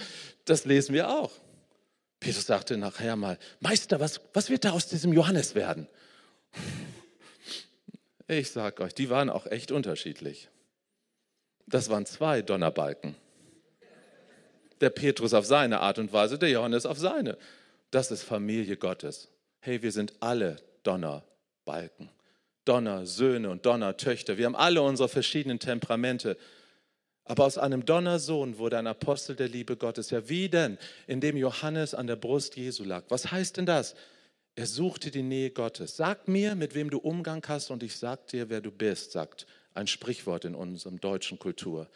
[0.46, 1.32] Das lesen wir auch.
[2.20, 5.88] Petrus sagte nachher mal, Meister, was, was wird da aus diesem Johannes werden?
[8.28, 10.50] Ich sag euch, die waren auch echt unterschiedlich.
[11.68, 13.16] Das waren zwei Donnerbalken.
[14.82, 17.38] Der Petrus auf seine Art und Weise, der Johannes auf seine.
[17.92, 19.30] Das ist Familie Gottes.
[19.60, 20.58] Hey, wir sind alle
[20.90, 22.10] Donnerbalken.
[22.66, 24.38] Donnersöhne und Donnertöchter.
[24.38, 26.36] Wir haben alle unsere verschiedenen Temperamente.
[27.26, 30.10] Aber aus einem Donnersohn wurde ein Apostel der Liebe Gottes.
[30.10, 30.80] Ja, wie denn?
[31.06, 33.04] Indem Johannes an der Brust Jesu lag.
[33.10, 33.96] Was heißt denn das?
[34.56, 35.96] Er suchte die Nähe Gottes.
[35.96, 39.46] Sag mir, mit wem du Umgang hast, und ich sag dir, wer du bist, sagt
[39.76, 41.88] ein Sprichwort in unserem deutschen Kultur.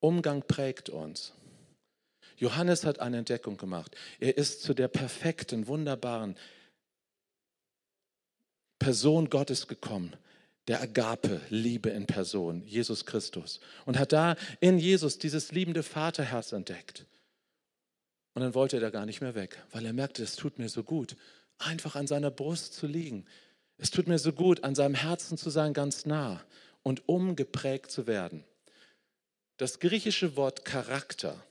[0.00, 1.32] Umgang prägt uns.
[2.36, 3.96] Johannes hat eine Entdeckung gemacht.
[4.20, 6.36] Er ist zu der perfekten, wunderbaren
[8.78, 10.14] Person Gottes gekommen,
[10.68, 13.60] der Agape, Liebe in Person, Jesus Christus.
[13.84, 17.06] Und hat da in Jesus dieses liebende Vaterherz entdeckt.
[18.34, 20.68] Und dann wollte er da gar nicht mehr weg, weil er merkte, es tut mir
[20.68, 21.16] so gut,
[21.58, 23.24] einfach an seiner Brust zu liegen.
[23.78, 26.42] Es tut mir so gut, an seinem Herzen zu sein, ganz nah
[26.82, 28.44] und umgeprägt zu werden.
[29.56, 31.42] Das griechische Wort Charakter,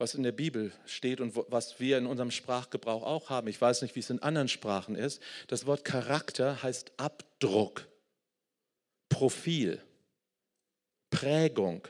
[0.00, 3.82] was in der Bibel steht und was wir in unserem Sprachgebrauch auch haben, ich weiß
[3.82, 7.86] nicht, wie es in anderen Sprachen ist, das Wort Charakter heißt Abdruck,
[9.10, 9.78] Profil,
[11.10, 11.86] Prägung.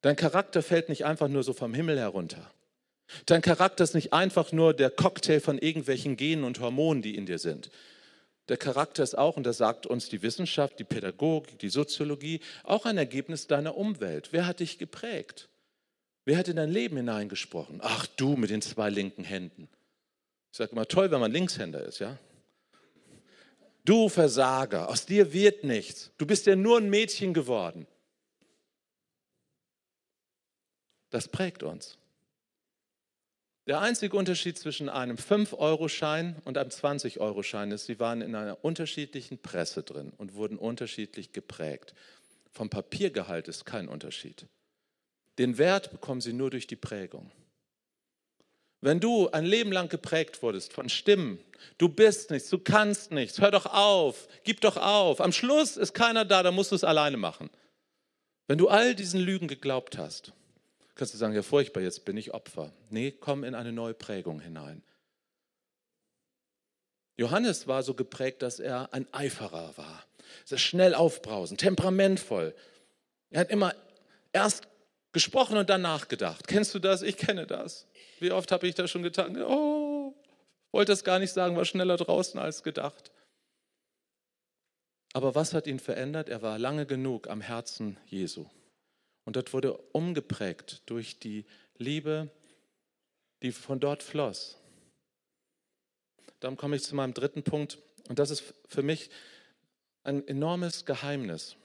[0.00, 2.50] Dein Charakter fällt nicht einfach nur so vom Himmel herunter.
[3.26, 7.26] Dein Charakter ist nicht einfach nur der Cocktail von irgendwelchen Genen und Hormonen, die in
[7.26, 7.70] dir sind.
[8.48, 12.86] Der Charakter ist auch, und das sagt uns die Wissenschaft, die Pädagogik, die Soziologie, auch
[12.86, 14.32] ein Ergebnis deiner Umwelt.
[14.32, 15.48] Wer hat dich geprägt?
[16.24, 17.80] Wer hat in dein Leben hineingesprochen?
[17.82, 19.68] Ach du mit den zwei linken Händen.
[20.52, 22.18] Ich sage immer, toll, wenn man Linkshänder ist, ja?
[23.84, 26.12] Du Versager, aus dir wird nichts.
[26.18, 27.86] Du bist ja nur ein Mädchen geworden.
[31.10, 31.98] Das prägt uns.
[33.66, 39.38] Der einzige Unterschied zwischen einem 5-Euro-Schein und einem 20-Euro-Schein ist, sie waren in einer unterschiedlichen
[39.38, 41.94] Presse drin und wurden unterschiedlich geprägt.
[42.50, 44.46] Vom Papiergehalt ist kein Unterschied.
[45.38, 47.30] Den Wert bekommen sie nur durch die Prägung.
[48.80, 51.38] Wenn du ein Leben lang geprägt wurdest von Stimmen,
[51.78, 55.94] du bist nichts, du kannst nichts, hör doch auf, gib doch auf, am Schluss ist
[55.94, 57.48] keiner da, dann musst du es alleine machen.
[58.48, 60.32] Wenn du all diesen Lügen geglaubt hast,
[60.94, 62.72] Kannst du sagen, ja furchtbar, jetzt bin ich Opfer.
[62.90, 64.82] Nee, komm in eine neue Prägung hinein.
[67.16, 70.04] Johannes war so geprägt, dass er ein Eiferer war.
[70.44, 72.54] Sehr schnell aufbrausend, temperamentvoll.
[73.30, 73.74] Er hat immer
[74.32, 74.68] erst
[75.12, 76.48] gesprochen und dann nachgedacht.
[76.48, 77.02] Kennst du das?
[77.02, 77.86] Ich kenne das.
[78.18, 79.40] Wie oft habe ich das schon getan?
[79.42, 80.14] Oh,
[80.72, 83.10] wollte es gar nicht sagen, war schneller draußen als gedacht.
[85.12, 86.28] Aber was hat ihn verändert?
[86.28, 88.46] Er war lange genug am Herzen Jesu.
[89.24, 91.44] Und dort wurde umgeprägt durch die
[91.76, 92.30] Liebe,
[93.42, 94.56] die von dort floss.
[96.40, 97.78] Darum komme ich zu meinem dritten Punkt.
[98.08, 99.10] Und das ist für mich
[100.02, 101.56] ein enormes Geheimnis.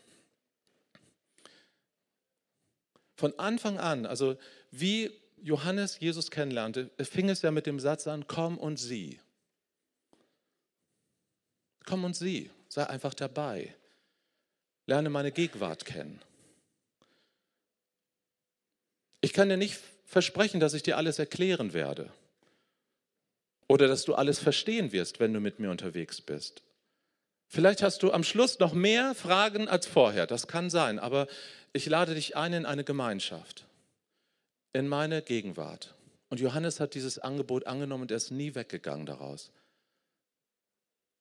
[3.17, 4.37] Von Anfang an, also
[4.69, 5.11] wie
[5.41, 9.19] Johannes Jesus kennenlernte, fing es ja mit dem Satz an, komm und sieh.
[11.85, 13.73] Komm und sieh, sei einfach dabei.
[14.85, 16.21] Lerne meine Gegenwart kennen.
[19.21, 22.13] Ich kann dir nicht versprechen, dass ich dir alles erklären werde
[23.67, 26.61] oder dass du alles verstehen wirst, wenn du mit mir unterwegs bist.
[27.47, 31.27] Vielleicht hast du am Schluss noch mehr Fragen als vorher, das kann sein, aber
[31.73, 33.65] ich lade dich ein in eine Gemeinschaft,
[34.73, 35.95] in meine Gegenwart.
[36.29, 39.51] Und Johannes hat dieses Angebot angenommen und er ist nie weggegangen daraus.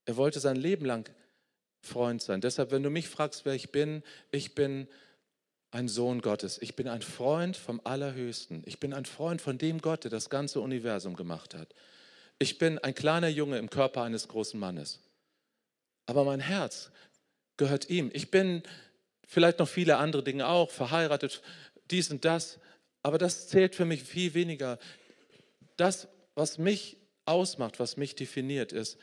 [0.05, 1.09] Er wollte sein Leben lang
[1.83, 2.41] Freund sein.
[2.41, 4.89] Deshalb, wenn du mich fragst, wer ich bin, ich bin
[5.71, 6.59] ein Sohn Gottes.
[6.61, 8.63] Ich bin ein Freund vom Allerhöchsten.
[8.67, 11.75] Ich bin ein Freund von dem Gott, der das ganze Universum gemacht hat.
[12.39, 15.01] Ich bin ein kleiner Junge im Körper eines großen Mannes.
[16.07, 16.91] Aber mein Herz
[17.57, 18.11] gehört ihm.
[18.13, 18.63] Ich bin
[19.27, 21.43] vielleicht noch viele andere Dinge auch, verheiratet,
[21.91, 22.59] dies und das.
[23.03, 24.79] Aber das zählt für mich viel weniger.
[25.77, 26.97] Das, was mich
[27.27, 28.99] ausmacht, was mich definiert, ist,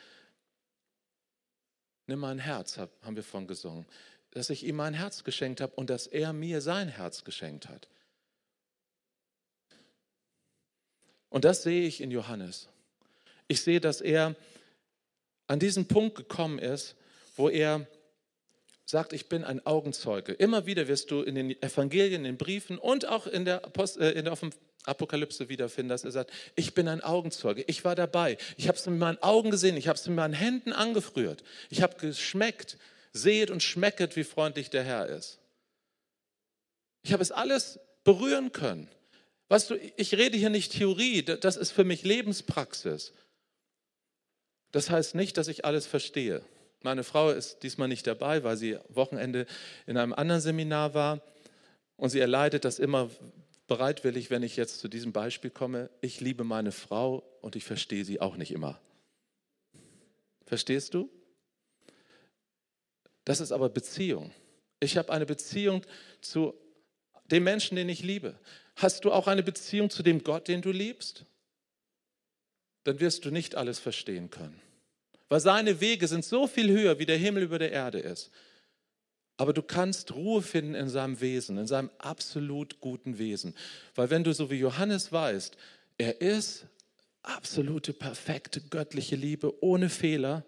[2.07, 3.85] nimm mein Herz, haben wir von gesungen
[4.33, 7.87] dass ich ihm mein Herz geschenkt habe und dass er mir sein Herz geschenkt hat.
[11.29, 12.67] Und das sehe ich in Johannes.
[13.47, 14.35] Ich sehe, dass er
[15.45, 16.95] an diesen Punkt gekommen ist,
[17.35, 17.87] wo er
[18.85, 20.33] sagt, ich bin ein Augenzeuge.
[20.33, 23.97] Immer wieder wirst du in den Evangelien, in den Briefen und auch in der, Apost
[23.97, 24.37] äh, in der
[24.85, 28.85] Apokalypse wiederfinden, dass er sagt, ich bin ein Augenzeuge, ich war dabei, ich habe es
[28.85, 32.77] mit meinen Augen gesehen, ich habe es mit meinen Händen angefrüht, ich habe geschmeckt,
[33.13, 35.39] seht und schmecket, wie freundlich der Herr ist.
[37.03, 38.89] Ich habe es alles berühren können.
[39.49, 43.13] Weißt du, ich rede hier nicht Theorie, das ist für mich Lebenspraxis.
[44.71, 46.43] Das heißt nicht, dass ich alles verstehe.
[46.83, 49.45] Meine Frau ist diesmal nicht dabei, weil sie Wochenende
[49.87, 51.21] in einem anderen Seminar war
[51.95, 53.09] und sie erleidet das immer
[53.67, 55.89] bereitwillig, wenn ich jetzt zu diesem Beispiel komme.
[56.01, 58.81] Ich liebe meine Frau und ich verstehe sie auch nicht immer.
[60.45, 61.09] Verstehst du?
[63.23, 64.31] Das ist aber Beziehung.
[64.81, 65.85] Ich habe eine Beziehung
[66.19, 66.53] zu
[67.31, 68.37] dem Menschen, den ich liebe.
[68.75, 71.25] Hast du auch eine Beziehung zu dem Gott, den du liebst?
[72.83, 74.61] Dann wirst du nicht alles verstehen können.
[75.29, 78.29] Weil seine Wege sind so viel höher, wie der Himmel über der Erde ist.
[79.37, 83.55] Aber du kannst Ruhe finden in seinem Wesen, in seinem absolut guten Wesen.
[83.95, 85.57] Weil wenn du so wie Johannes weißt,
[85.97, 86.67] er ist
[87.23, 90.45] absolute, perfekte, göttliche Liebe, ohne Fehler.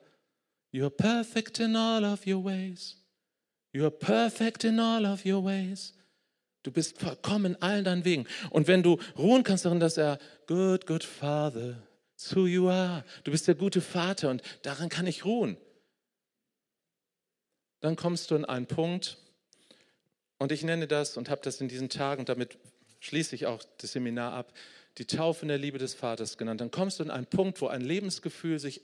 [0.72, 2.98] You are perfect in all of your ways.
[3.72, 5.94] You are perfect in all of your ways.
[6.64, 8.26] Du bist vollkommen in allen deinen Wegen.
[8.50, 11.82] Und wenn du ruhen kannst darin, dass er good, good Father,
[12.16, 13.04] It's who you are.
[13.24, 15.58] Du bist der gute Vater und daran kann ich ruhen.
[17.82, 19.18] Dann kommst du an einen Punkt,
[20.38, 22.58] und ich nenne das und habe das in diesen Tagen, und damit
[23.00, 24.54] schließe ich auch das Seminar ab,
[24.98, 26.62] die Taufe in der Liebe des Vaters genannt.
[26.62, 28.82] Dann kommst du an einen Punkt, wo ein Lebensgefühl sich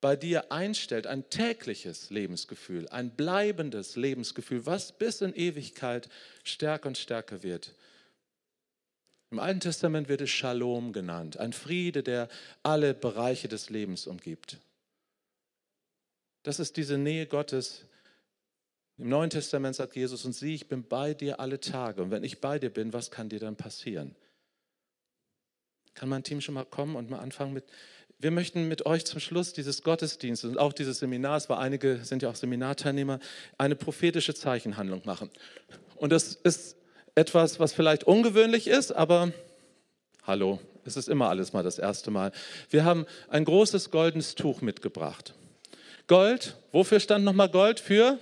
[0.00, 6.08] bei dir einstellt, ein tägliches Lebensgefühl, ein bleibendes Lebensgefühl, was bis in Ewigkeit
[6.42, 7.74] stärker und stärker wird.
[9.32, 12.28] Im Alten Testament wird es Shalom genannt, ein Friede, der
[12.62, 14.58] alle Bereiche des Lebens umgibt.
[16.42, 17.86] Das ist diese Nähe Gottes.
[18.98, 22.02] Im Neuen Testament sagt Jesus, und sieh, ich bin bei dir alle Tage.
[22.02, 24.14] Und wenn ich bei dir bin, was kann dir dann passieren?
[25.94, 27.64] Kann mein Team schon mal kommen und mal anfangen mit,
[28.18, 32.20] wir möchten mit euch zum Schluss dieses Gottesdienstes und auch dieses Seminars, weil einige sind
[32.20, 33.18] ja auch Seminarteilnehmer,
[33.56, 35.30] eine prophetische Zeichenhandlung machen.
[35.96, 36.76] Und das ist
[37.14, 39.32] etwas, was vielleicht ungewöhnlich ist, aber
[40.24, 42.32] hallo, es ist immer alles mal das erste Mal.
[42.70, 45.34] Wir haben ein großes goldenes Tuch mitgebracht.
[46.06, 47.80] Gold, wofür stand nochmal Gold?
[47.80, 48.18] Für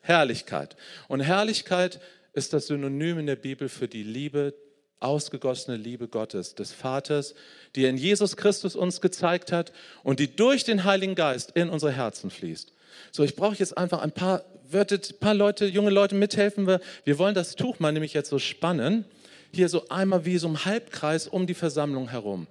[0.00, 0.76] Herrlichkeit.
[1.08, 2.00] Und Herrlichkeit
[2.32, 4.54] ist das Synonym in der Bibel für die Liebe,
[4.98, 7.34] ausgegossene Liebe Gottes, des Vaters,
[7.74, 9.72] die er in Jesus Christus uns gezeigt hat
[10.02, 12.72] und die durch den Heiligen Geist in unsere Herzen fließt.
[13.12, 16.66] So, ich brauche jetzt einfach ein paar würdet ein paar Leute, junge Leute mithelfen?
[16.66, 19.04] Wir, wir wollen das Tuch mal nämlich jetzt so spannen.
[19.52, 22.46] Hier so einmal wie so im Halbkreis um die Versammlung herum.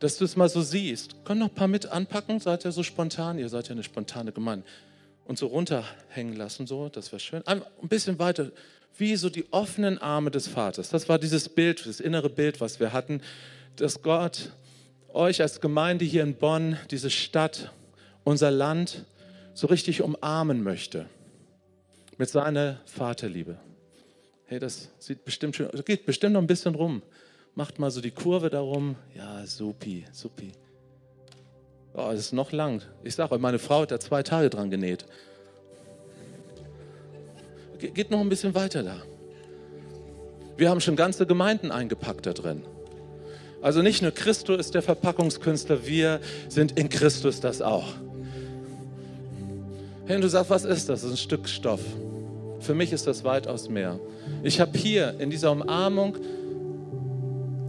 [0.00, 1.24] Dass du es mal so siehst.
[1.24, 2.40] Können noch ein paar mit anpacken?
[2.40, 3.38] Seid ihr so spontan?
[3.38, 4.66] Ihr seid ja eine spontane Gemeinde.
[5.24, 7.46] Und so runterhängen lassen, so, das wäre schön.
[7.46, 8.50] Ein bisschen weiter,
[8.96, 10.88] wie so die offenen Arme des Vaters.
[10.88, 13.20] Das war dieses Bild, das innere Bild, was wir hatten,
[13.76, 14.52] dass Gott
[15.12, 17.72] euch als Gemeinde hier in Bonn, diese Stadt,
[18.24, 19.04] unser Land,
[19.52, 21.06] so richtig umarmen möchte
[22.18, 23.56] mit seiner Vaterliebe.
[24.46, 27.02] Hey, das sieht bestimmt schön, das geht bestimmt noch ein bisschen rum.
[27.54, 28.96] Macht mal so die Kurve darum.
[29.16, 30.52] Ja, supi, supi.
[31.94, 32.82] Oh, das ist noch lang.
[33.02, 35.06] Ich sage euch, meine Frau hat da zwei Tage dran genäht.
[37.78, 39.02] Ge geht noch ein bisschen weiter da.
[40.56, 42.64] Wir haben schon ganze Gemeinden eingepackt da drin.
[43.60, 47.94] Also nicht nur Christus ist der Verpackungskünstler, wir sind in Christus das auch.
[50.06, 51.02] Hey, und du sagst, was ist das?
[51.02, 51.80] Das ist ein Stück Stoff.
[52.68, 53.98] Für mich ist das weitaus mehr.
[54.42, 56.18] Ich habe hier in dieser Umarmung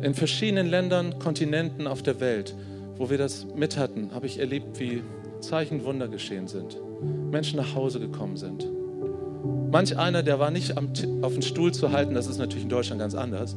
[0.02, 2.54] in verschiedenen Ländern, Kontinenten auf der Welt,
[2.97, 5.02] wo wir das mit hatten, habe ich erlebt, wie
[5.39, 6.78] Zeichen Wunder geschehen sind.
[7.32, 8.68] Menschen nach Hause gekommen sind.
[9.72, 10.89] Manch einer, der war nicht am,
[11.22, 13.56] auf den Stuhl zu halten, das ist natürlich in Deutschland ganz anders.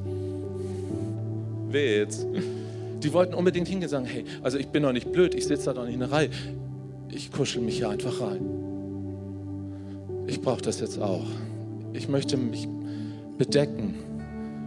[1.70, 2.24] Witz.
[3.02, 5.64] Die wollten unbedingt hingehen und sagen, hey, also ich bin doch nicht blöd, ich sitze
[5.64, 6.30] da doch nicht in der Reihe.
[7.10, 8.71] Ich kuschel mich hier einfach rein
[10.26, 11.26] ich brauche das jetzt auch.
[11.92, 12.68] Ich möchte mich
[13.38, 13.94] bedecken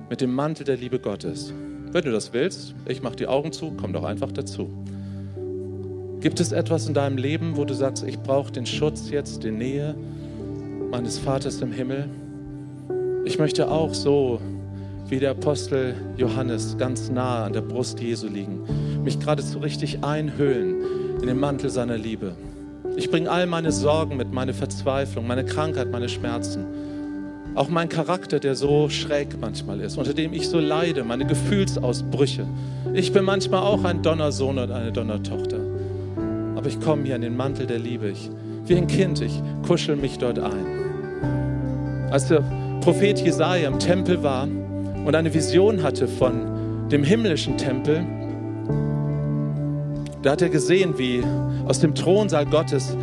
[0.10, 1.54] mit dem Mantel der Liebe Gottes.
[1.92, 4.70] Wenn du das willst, ich mache die Augen zu, komm doch einfach dazu.
[6.20, 9.52] Gibt es etwas in deinem Leben, wo du sagst, ich brauche den Schutz jetzt, die
[9.52, 9.96] Nähe
[10.92, 12.10] meines Vaters im Himmel?
[13.26, 14.40] Ich möchte auch so
[15.08, 18.62] wie der Apostel Johannes ganz nah an der Brust Jesu liegen,
[19.04, 20.82] mich geradezu richtig einhüllen
[21.22, 22.36] in den Mantel seiner Liebe.
[22.98, 26.66] Ich bringe all meine Sorgen mit, meine Verzweiflung, meine Krankheit, meine Schmerzen.
[27.54, 32.46] Auch mein Charakter, der so schräg manchmal ist, unter dem ich so leide, meine Gefühlsausbrüche.
[32.94, 35.60] Ich bin manchmal auch ein Donnersohn und eine Donnertochter.
[36.56, 38.10] Aber ich komme hier in den Mantel der Liebe.
[38.10, 38.30] Ich,
[38.66, 42.08] wie ein Kind, ich kuschel mich dort ein.
[42.12, 42.44] Als der
[42.80, 44.48] Prophet Jesaja im Tempel war
[45.06, 48.06] und eine Vision hatte von dem himmlischen Tempel,
[50.26, 51.24] da hat er gesehen, wie
[51.68, 52.98] aus dem Thronsaal Gottes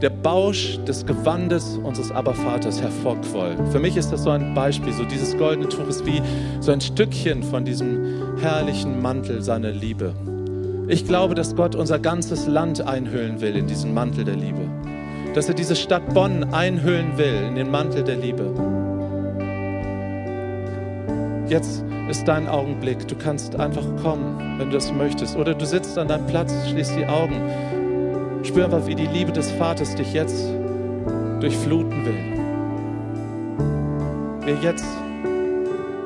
[0.00, 3.54] der Bausch des Gewandes unseres Abervaters hervorquoll.
[3.70, 4.90] Für mich ist das so ein Beispiel.
[4.94, 6.22] So dieses goldene Tuch ist wie
[6.60, 10.14] so ein Stückchen von diesem herrlichen Mantel seiner Liebe.
[10.88, 14.66] Ich glaube, dass Gott unser ganzes Land einhüllen will in diesen Mantel der Liebe.
[15.34, 18.50] Dass er diese Stadt Bonn einhüllen will in den Mantel der Liebe.
[21.48, 23.06] Jetzt ist dein Augenblick.
[23.08, 25.36] Du kannst einfach kommen, wenn du das möchtest.
[25.36, 27.40] Oder du sitzt an deinem Platz, schließt die Augen
[28.44, 30.44] Spür einfach, wie die Liebe des Vaters dich jetzt
[31.40, 32.14] durchfluten will.
[34.44, 34.84] Wie er jetzt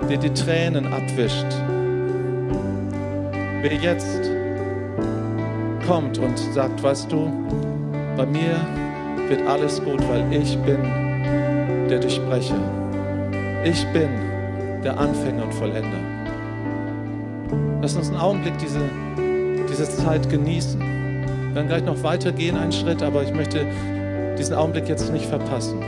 [0.08, 1.46] dir die Tränen abwischt.
[3.62, 4.30] Wie er jetzt
[5.86, 7.32] kommt und sagt, weißt du,
[8.16, 8.54] bei mir
[9.28, 10.82] wird alles gut, weil ich bin
[11.88, 12.60] der Durchbrecher.
[13.64, 14.10] Ich bin
[14.86, 15.98] der Anfänger und Vollender.
[17.82, 18.78] Lass uns einen Augenblick diese,
[19.68, 20.78] diese Zeit genießen.
[20.78, 23.66] Wir werden gleich noch weitergehen, einen Schritt, aber ich möchte
[24.38, 25.80] diesen Augenblick jetzt nicht verpassen.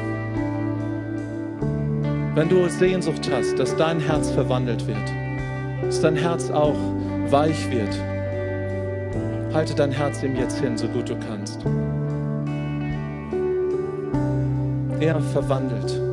[2.34, 5.12] Wenn du Sehnsucht hast, dass dein Herz verwandelt wird,
[5.82, 6.76] dass dein Herz auch
[7.28, 7.96] weich wird,
[9.54, 11.64] halte dein Herz ihm jetzt hin, so gut du kannst.
[14.98, 16.07] Er verwandelt.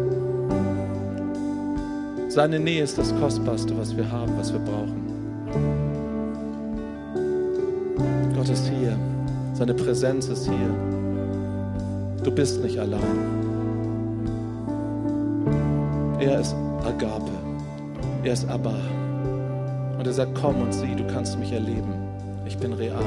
[2.35, 5.05] Seine Nähe ist das Kostbarste, was wir haben, was wir brauchen.
[8.35, 8.99] Gott ist hier.
[9.53, 10.75] Seine Präsenz ist hier.
[12.25, 12.99] Du bist nicht allein.
[16.19, 16.53] Er ist
[16.85, 17.31] Agape.
[18.25, 18.75] Er ist Abba.
[19.97, 21.93] Und er sagt, komm und sieh, du kannst mich erleben.
[22.45, 23.01] Ich bin real.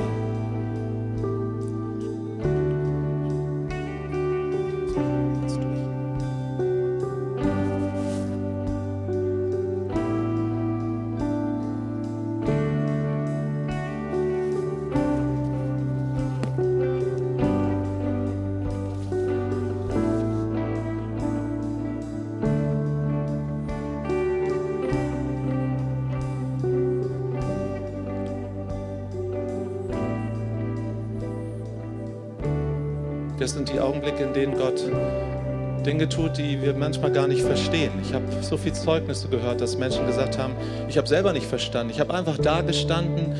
[35.88, 37.92] Dinge tut, die wir manchmal gar nicht verstehen.
[38.02, 40.52] Ich habe so viel Zeugnisse gehört, dass Menschen gesagt haben,
[40.86, 41.90] ich habe selber nicht verstanden.
[41.90, 43.34] Ich habe einfach da gestanden,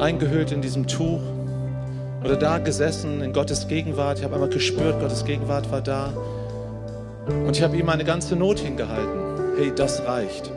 [0.00, 1.20] eingehüllt in diesem Tuch
[2.24, 4.18] oder da gesessen in Gottes Gegenwart.
[4.18, 6.12] Ich habe einfach gespürt, Gottes Gegenwart war da.
[7.28, 9.56] Und ich habe ihm meine ganze Not hingehalten.
[9.56, 10.50] Hey, das reicht.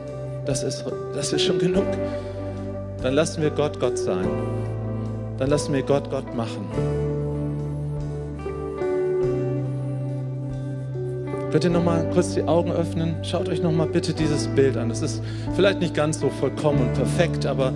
[0.46, 1.86] Das ist, das ist schon genug.
[3.02, 4.28] Dann lassen wir Gott Gott sein.
[5.38, 7.17] Dann lassen wir Gott Gott machen.
[11.50, 13.16] Könnt ihr noch mal kurz die Augen öffnen?
[13.22, 14.90] Schaut euch noch mal bitte dieses Bild an.
[14.90, 15.22] Das ist
[15.56, 17.72] vielleicht nicht ganz so vollkommen und perfekt, aber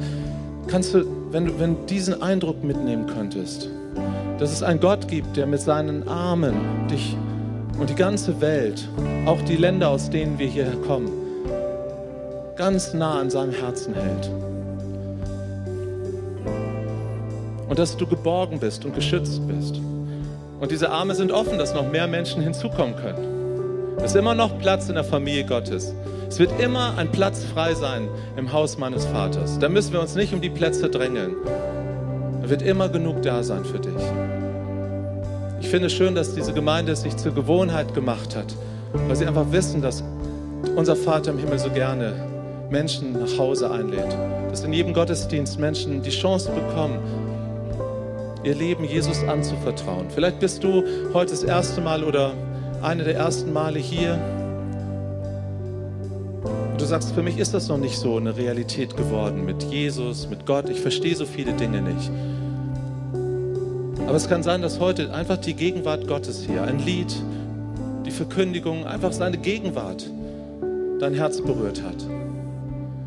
[0.66, 3.70] kannst du, wenn du wenn diesen Eindruck mitnehmen könntest,
[4.38, 6.54] dass es einen Gott gibt, der mit seinen Armen
[6.90, 7.16] dich
[7.78, 8.86] und die ganze Welt,
[9.24, 11.10] auch die Länder, aus denen wir hierher kommen,
[12.56, 14.30] ganz nah an seinem Herzen hält.
[17.70, 19.80] Und dass du geborgen bist und geschützt bist.
[20.60, 23.41] Und diese Arme sind offen, dass noch mehr Menschen hinzukommen können.
[23.98, 25.94] Es ist immer noch Platz in der Familie Gottes.
[26.28, 29.58] Es wird immer ein Platz frei sein im Haus meines Vaters.
[29.58, 31.36] Da müssen wir uns nicht um die Plätze drängeln.
[32.40, 33.92] Da wird immer genug da sein für dich.
[35.60, 38.54] Ich finde es schön, dass diese Gemeinde es sich zur Gewohnheit gemacht hat,
[39.06, 40.02] weil sie einfach wissen, dass
[40.74, 42.14] unser Vater im Himmel so gerne
[42.70, 44.16] Menschen nach Hause einlädt.
[44.50, 46.98] Dass in jedem Gottesdienst Menschen die Chance bekommen,
[48.42, 50.06] ihr Leben Jesus anzuvertrauen.
[50.12, 50.82] Vielleicht bist du
[51.12, 52.32] heute das erste Mal oder
[52.82, 54.18] eine der ersten Male hier.
[56.72, 60.28] Und du sagst, für mich ist das noch nicht so eine Realität geworden mit Jesus,
[60.28, 60.68] mit Gott.
[60.68, 62.10] Ich verstehe so viele Dinge nicht.
[64.06, 67.14] Aber es kann sein, dass heute einfach die Gegenwart Gottes hier, ein Lied,
[68.04, 70.10] die Verkündigung, einfach seine Gegenwart
[70.98, 72.02] dein Herz berührt hat.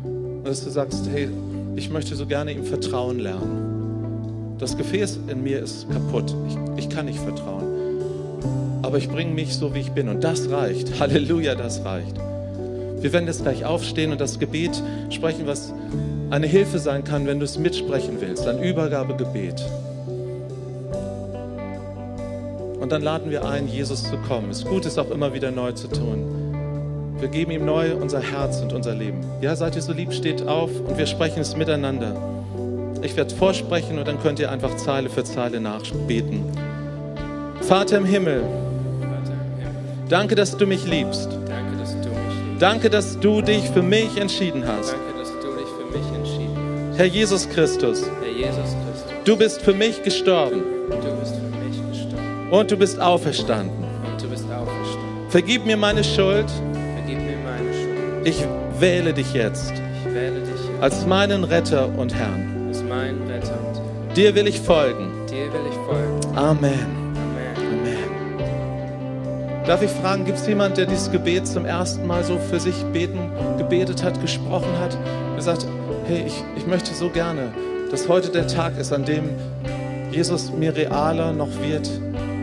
[0.04, 1.28] Und dass du sagst, hey,
[1.76, 4.56] ich möchte so gerne ihm vertrauen lernen.
[4.58, 6.34] Das Gefäß in mir ist kaputt.
[6.48, 7.65] Ich, ich kann nicht vertrauen
[8.86, 10.08] aber ich bringe mich so, wie ich bin.
[10.08, 11.00] Und das reicht.
[11.00, 12.16] Halleluja, das reicht.
[13.00, 15.72] Wir werden jetzt gleich aufstehen und das Gebet sprechen, was
[16.30, 18.46] eine Hilfe sein kann, wenn du es mitsprechen willst.
[18.46, 19.64] Ein Übergabegebet.
[22.80, 24.50] Und dann laden wir ein, Jesus zu kommen.
[24.50, 27.16] Es ist gut, es auch immer wieder neu zu tun.
[27.18, 29.20] Wir geben ihm neu unser Herz und unser Leben.
[29.40, 32.14] Ja, seid ihr so lieb, steht auf und wir sprechen es miteinander.
[33.02, 36.44] Ich werde vorsprechen und dann könnt ihr einfach Zeile für Zeile nachbeten.
[37.62, 38.42] Vater im Himmel,
[40.08, 41.28] Danke, dass du mich liebst.
[41.48, 42.58] Danke, dass du mich.
[42.58, 44.92] Danke, dass du dich für mich entschieden hast.
[44.92, 46.56] Danke, dass du dich für mich entschieden
[46.90, 46.98] hast.
[46.98, 51.90] Herr Jesus Christus, Herr Jesus Christus, du bist für mich gestorben du bist für mich
[51.90, 53.84] gestorben und du bist auferstanden.
[54.12, 55.28] und du bist auferstanden.
[55.30, 56.46] Vergib mir meine Schuld.
[56.94, 58.26] Vergib mir meine Schuld.
[58.26, 58.44] Ich
[58.78, 62.66] wähle dich jetzt Ich wähle dich jetzt als meinen Retter und Herrn.
[62.68, 64.14] als mein Retter und Herr.
[64.14, 65.10] Dir will ich folgen.
[65.28, 66.36] Dir will ich folgen.
[66.38, 67.05] Amen.
[69.66, 72.84] Darf ich fragen, gibt es jemand, der dieses Gebet zum ersten Mal so für sich
[72.92, 74.96] beten, gebetet hat, gesprochen hat,
[75.34, 75.66] gesagt,
[76.06, 77.52] hey, ich, ich möchte so gerne,
[77.90, 79.28] dass heute der Tag ist, an dem
[80.12, 81.90] Jesus mir realer noch wird,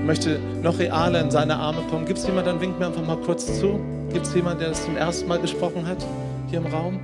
[0.06, 2.06] möchte noch realer in seine Arme kommen.
[2.06, 3.80] Gibt es jemand, dann winkt mir einfach mal kurz zu.
[4.12, 6.06] Gibt es jemand, der das zum ersten Mal gesprochen hat,
[6.50, 7.00] hier im Raum?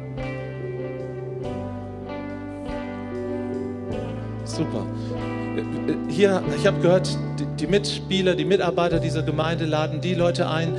[4.44, 4.86] Super.
[6.10, 7.18] Hier, ich habe gehört,
[7.60, 10.74] die, Mitspieler, die Mitarbeiter dieser Gemeinde laden die Leute ein,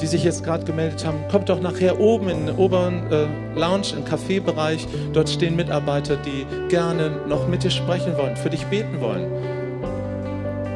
[0.00, 1.18] die sich jetzt gerade gemeldet haben.
[1.30, 3.26] Kommt doch nachher oben in den oberen äh,
[3.58, 4.86] Lounge, im Kaffeebereich.
[5.12, 9.30] Dort stehen Mitarbeiter, die gerne noch mit dir sprechen wollen, für dich beten wollen,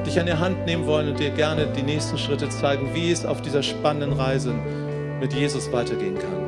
[0.07, 3.25] dich an die Hand nehmen wollen und dir gerne die nächsten Schritte zeigen, wie es
[3.25, 4.55] auf dieser spannenden Reise
[5.21, 6.45] mit Jesus weitergehen kann.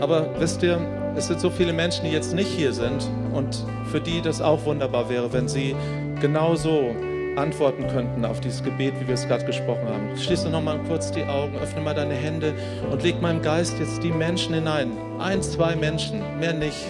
[0.00, 0.80] Aber wisst ihr,
[1.16, 4.64] es sind so viele Menschen, die jetzt nicht hier sind und für die das auch
[4.64, 5.74] wunderbar wäre, wenn sie
[6.20, 6.94] genauso
[7.36, 10.16] antworten könnten auf dieses Gebet, wie wir es gerade gesprochen haben.
[10.16, 12.54] Schließe noch mal kurz die Augen, öffne mal deine Hände
[12.90, 14.92] und leg meinem Geist jetzt die Menschen hinein.
[15.18, 16.86] Ein, zwei Menschen, mehr nicht.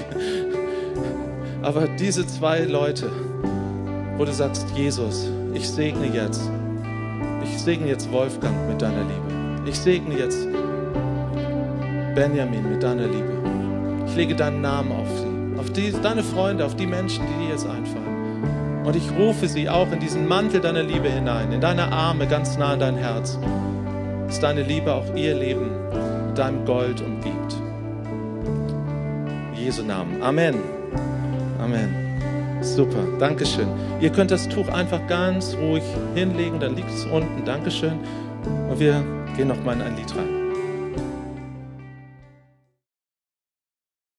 [1.63, 3.11] Aber diese zwei Leute,
[4.17, 6.51] wo du sagst, Jesus, ich segne jetzt.
[7.45, 9.69] Ich segne jetzt Wolfgang mit deiner Liebe.
[9.69, 10.47] Ich segne jetzt
[12.15, 13.40] Benjamin mit deiner Liebe.
[14.11, 17.53] Ich lege deinen Namen auf sie, auf die, deine Freunde, auf die Menschen, die dir
[17.53, 18.83] jetzt einfallen.
[18.85, 22.59] Und ich rufe sie auch in diesen Mantel deiner Liebe hinein, in deine Arme, ganz
[22.59, 23.39] nah an dein Herz,
[24.27, 25.71] dass deine Liebe auch ihr Leben
[26.27, 27.57] mit deinem Gold umgibt.
[29.55, 30.21] In Jesu Namen.
[30.21, 30.57] Amen.
[31.63, 31.95] Amen.
[32.63, 33.69] Super, Dankeschön.
[34.01, 35.85] Ihr könnt das Tuch einfach ganz ruhig
[36.17, 37.45] hinlegen, dann liegt es unten.
[37.45, 38.01] Dankeschön.
[38.69, 39.05] Und wir
[39.37, 40.40] gehen noch mal in ein Lied rein.